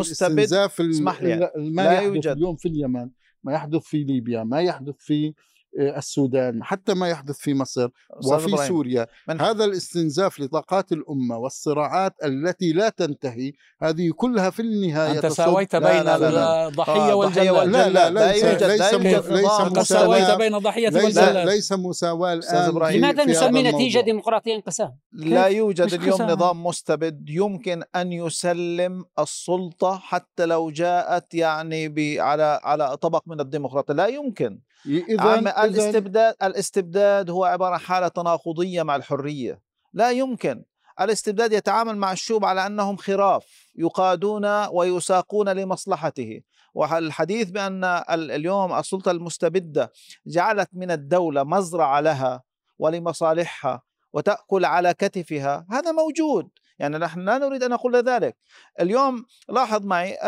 مستبد 0.80 0.90
اسمح 0.90 1.22
لي. 1.22 1.50
ما 1.56 1.82
لا 1.82 1.92
يحدث 1.92 2.14
يوجد. 2.14 2.26
اليوم 2.26 2.56
في 2.56 2.68
اليمن 2.68 3.10
ما 3.42 3.52
يحدث 3.52 3.82
في 3.82 4.04
ليبيا 4.04 4.44
ما 4.44 4.60
يحدث 4.60 4.94
في 4.98 5.34
السودان 5.80 6.64
حتى 6.64 6.94
ما 6.94 7.08
يحدث 7.08 7.36
في 7.38 7.54
مصر 7.54 7.88
وفي 8.26 8.44
إبراهيم، 8.48 8.68
سوريا 8.68 9.06
من 9.28 9.40
هذا 9.40 9.64
الاستنزاف 9.64 10.40
لطاقات 10.40 10.92
الأمة 10.92 11.38
والصراعات 11.38 12.12
التي 12.24 12.72
لا 12.72 12.88
تنتهي 12.88 13.52
هذه 13.82 14.10
كلها 14.16 14.50
في 14.50 14.62
النهاية 14.62 15.12
أنت 15.12 15.26
تصب- 15.26 15.34
ساويت 15.36 15.76
بين 15.76 16.02
لا. 16.02 16.68
الضحية 16.68 17.12
آه، 17.12 17.26
ضحية 17.26 17.64
لا 17.64 17.88
لا 17.88 18.10
لا 18.10 18.32
ليس 18.32 18.42
يوجد- 18.44 18.62
ليس 18.62 18.80
ليس. 18.94 19.20
ساويت 19.46 19.78
مساواة 19.78 20.36
بين 20.36 20.54
الضحيه 20.54 20.88
ليس 20.88 21.04
والجلاد 21.04 21.48
ليس 21.48 21.72
مساواة 21.72 22.32
الآن 22.32 22.94
لماذا 22.94 23.24
نسمي 23.24 23.62
نتيجة. 23.62 24.00
ديمقراطية 24.00 24.54
انقسام؟ 24.54 24.96
لا؟ 25.12 25.46
يوجد 25.46 25.94
اليوم. 25.94 26.22
نظام 26.22 26.66
مستبد 26.66 27.24
يمكن 27.30 27.82
أن 27.96 28.12
يسلم 28.12 29.04
السلطة 29.18 29.98
حتى 29.98 30.46
لو 30.46 30.70
جاءت 30.70 31.34
يعني 31.34 31.88
ب- 31.88 32.16
على 32.20 32.60
على 32.62 32.96
طبق 32.96 33.22
من 33.26 33.40
الديمقراطية 33.40 33.94
لا 33.94 34.06
يمكن 34.06 34.60
إذا 34.86 35.38
الاستبداد 35.64 36.34
الاستبداد 36.42 37.30
هو 37.30 37.44
عبارة 37.44 37.74
عن 37.74 37.80
حالة 37.80 38.08
تناقضية 38.08 38.82
مع 38.82 38.96
الحرية. 38.96 39.60
لا 39.92 40.10
يمكن. 40.10 40.64
الاستبداد 41.00 41.52
يتعامل 41.52 41.96
مع 41.96 42.12
الشعوب 42.12 42.44
على 42.44 42.66
أنهم 42.66 42.96
خراف 42.96 43.70
يقادون 43.74 44.44
ويساقون 44.72 45.48
لمصلحته. 45.48 46.40
والحديث 46.74 47.50
ال- 47.56 48.30
اليوم 48.30 48.78
السلطة 48.78 49.10
المستبدة 49.10 49.92
جعلت 50.26 50.68
من 50.72 50.90
الدولة 50.90 51.44
مزرعة 51.44 52.00
لها 52.00 52.42
ولمصالحها 52.78 53.82
وتأكل 54.12 54.64
على 54.64 54.94
كتفها 54.94 55.66
هذا 55.70 55.92
موجود. 55.92 56.48
يعني 56.78 56.98
نحن 56.98 57.20
لا 57.20 57.38
نريد 57.38 57.62
أن 57.62 57.70
نقول 57.70 57.96
ذلك. 57.96 58.36
اليوم 58.80 59.24
لاحظ 59.48 59.86
معي 59.86 60.18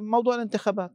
موضوع 0.00 0.34
الانتخابات. 0.34 0.92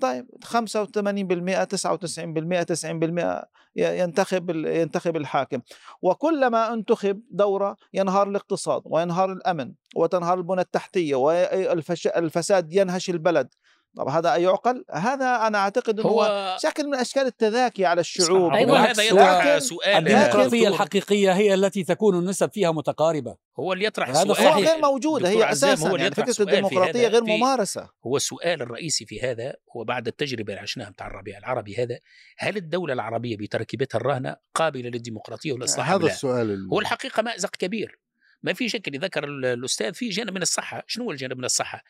طيب 0.00 0.26
85% 0.44 1.64
99% 1.64 2.62
90% 2.62 3.44
ي- 3.76 3.98
ينتخب 3.98 4.50
ينتخب 4.50 5.16
الحاكم. 5.16 5.60
وكلما 6.02 6.72
انتخب 6.72 7.20
دورة 7.30 7.76
ينهار 7.94 8.28
الاقتصاد 8.28 8.82
وينهار 8.84 9.32
الأمن 9.32 9.72
وتنهار 9.96 10.38
البنى 10.38 10.60
التحتية 10.60 11.14
والفساد 11.14 12.72
ينهش 12.72 13.10
البلد. 13.10 13.48
طب 13.96 14.08
هذا 14.08 14.36
يعقل 14.36 14.84
هذا 14.92 15.46
أنا 15.46 15.58
أعتقد 15.58 16.00
أنه 16.00 16.08
هو 16.08 16.22
هو 16.22 16.56
شكل 16.62 16.86
من 16.86 16.94
أشكال 16.94 17.26
التذاكي 17.26 17.84
على 17.86 18.00
الشعوب. 18.00 18.52
وهذا 18.52 18.64
بالعكس، 18.64 18.98
يطرح 18.98 19.58
سؤال 19.58 19.96
الديمقراطية. 19.96 20.68
الحقيقية 20.68 21.32
هي 21.32 21.54
التي 21.54 21.84
تكون 21.84 22.18
النسب 22.18 22.50
فيها 22.52 22.72
متقاربة. 22.72 23.36
هو 23.58 23.72
اللي 23.72 23.84
يطرح 23.84 24.08
هذا 24.08 24.18
سؤال. 24.18 24.28
هو 24.28 24.34
صحيح. 24.34 24.56
غير 24.56 24.96
دكتور 24.96 25.26
هي 25.26 25.42
عزام 25.42 25.70
أساسا 25.70 25.88
هو 25.90 25.96
اللي 25.96 26.10
يعني 26.16 26.30
الديمقراطية 26.40 27.00
هذا. 27.00 27.08
غير 27.08 27.24
ممارسة. 27.24 27.88
هو 28.06 28.16
السؤال 28.16 28.62
الرئيسي 28.62 29.06
في 29.06 29.20
هذا 29.20 29.54
هو 29.76 29.84
بعد 29.84 30.06
التجربة 30.06 30.52
اللي 30.52 30.62
عشناها 30.62 30.90
بتاع 30.90 31.06
الربيع 31.06 31.38
العربي 31.38 31.76
هذا 31.76 31.98
هل 32.38 32.56
الدولة 32.56 32.92
العربية 32.92 33.36
بتركيبتها 33.36 33.98
الراهنة 33.98 34.36
قابلة 34.54 34.88
للديمقراطية 34.88 35.52
والإصلاح 35.52 35.90
أم 35.90 35.94
هذا 35.94 36.06
لا؟ 36.06 36.12
السؤال 36.12 36.50
ال- 36.50 36.68
هو 36.72 36.80
الحقيقة 36.80 37.22
مأزق 37.22 37.50
كبير. 37.50 38.03
ما 38.44 38.52
في 38.52 38.68
شك 38.68 38.88
اللي 38.88 38.98
ذكر 38.98 39.24
ال- 39.24 39.44
الأستاذ 39.44 39.94
في 39.94 40.08
جانب 40.08 40.30
من 40.34 40.42
الصحة 40.42 40.82
شنو 40.86 41.04
هو 41.04 41.10
الجانب 41.10 41.38
من 41.38 41.44
الصحة 41.44 41.82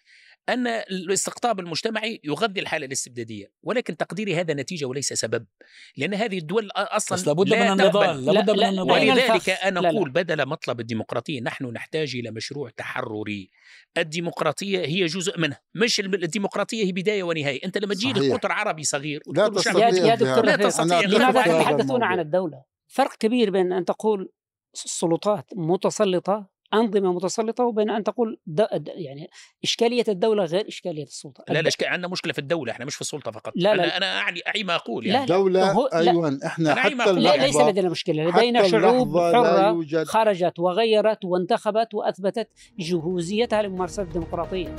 أن 0.49 0.67
الاستقطاب 0.67 1.61
المجتمعي 1.61 2.21
يغذي 2.25 2.61
الحالة 2.61 2.87
الاستبدادية 2.87 3.53
ولكن 3.62 3.97
تقديري 3.97 4.35
هذا 4.37 4.55
نتيجة 4.55 4.85
وليس 4.85 5.12
سبب 5.12 5.47
لأن 5.97 6.14
هذه 6.14 6.38
الدول 6.38 6.69
أصلا 6.75 7.19
بس 7.19 7.27
لابد 7.27 7.49
لا 7.49 7.75
من. 7.75 7.81
النضال 7.81 8.25
لابد 8.25 8.51
لا، 8.51 8.71
من 8.71 8.79
النضال 8.79 9.11
ولذلك 9.11 9.49
لا. 9.49 9.88
أقول 9.90 10.11
بدل 10.11 10.47
مطلب 10.49 10.81
الديمقراطية 10.81 11.40
نحن 11.40 11.64
نحتاج 11.64 12.17
إلى 12.17 12.31
مشروع 12.31 12.71
تحرري 12.77 13.51
الديمقراطية 13.99 14.79
هي 14.87 15.07
جزء 15.07 15.38
منه 15.40 15.57
مش 15.75 16.01
الديمقراطية 16.01 16.85
هي 16.85 16.93
بداية 16.93 17.23
ونهاية 17.23 17.61
أنت 17.64 17.79
لما 17.79 17.95
تجي 17.95 18.14
صحيح. 18.14 18.35
قطر 18.35 18.53
عربي 18.53 18.85
صغير 18.85 19.23
لا 19.27 19.49
تستطيع 19.49 19.88
يا-. 19.88 20.14
دكتور 20.14 20.47
لا 20.47 20.57
تستطيع 20.57 21.01
لماذا 21.01 21.43
تتحدثون 21.43 22.03
عن. 22.03 22.21
الدولة؟ 22.21 22.62
فرق 22.88 23.17
كبير 23.17 23.51
بين 23.51 23.73
أن 23.73 23.85
تقول 23.85 24.31
سلطات 24.75 25.51
متسلطة 25.57 26.55
أنظمة 26.75 27.13
متسلطة 27.13 27.65
وبين 27.65 27.91
أن 27.91 28.05
تقول 28.05 28.41
يعني 28.97 29.31
إشكالية 29.65 30.05
الدولة 30.09 30.45
غير 30.45 30.69
إشكالية 30.69 31.03
السلطة 31.03 31.45
لا 31.49 31.63
لا 31.63 31.71
إشكال- 31.71 31.85
عندنا 31.87 32.09
مشكلة 32.09 32.33
في 32.33 32.39
الدولة 32.39 32.73
إحنا 32.73 32.85
مش 32.85 32.95
في 32.95 33.01
السلطة 33.01 33.31
فقط 33.31 33.53
لا، 33.57 33.75
لا. 33.75 33.85
أنا 33.85 33.97
أنا 33.97 34.19
أعني 34.19 34.41
أعي 34.49 34.65
ما 34.65 34.75
أقول 34.75 35.05
لا، 35.05 35.11
يعني 35.13 35.27
لا. 35.27 35.35
دولة 35.37 35.73
هو- 35.73 35.89
لا. 35.93 35.99
أيوة 35.99 36.39
إحنا 36.47 36.73
أنا 36.73 36.81
حتى 36.81 36.95
ما 36.95 37.05
أقول 37.05 37.23
لا 37.23 37.35
اللحظة- 37.37 37.41
ليس 37.41 37.57
لدينا 37.57 37.89
مشكلة 37.89 38.33
حتى 38.33 38.41
لدينا 38.41 38.69
شعوب 38.69 39.17
يوجد 39.75 40.05
خرجت 40.05 40.59
وغيرت 40.59 41.25
وانتخبت 41.25 41.95
وأثبتت 41.95 42.49
جهوزيتها 42.79 43.63
لممارسة 43.63 44.03
الديمقراطية 44.03 44.77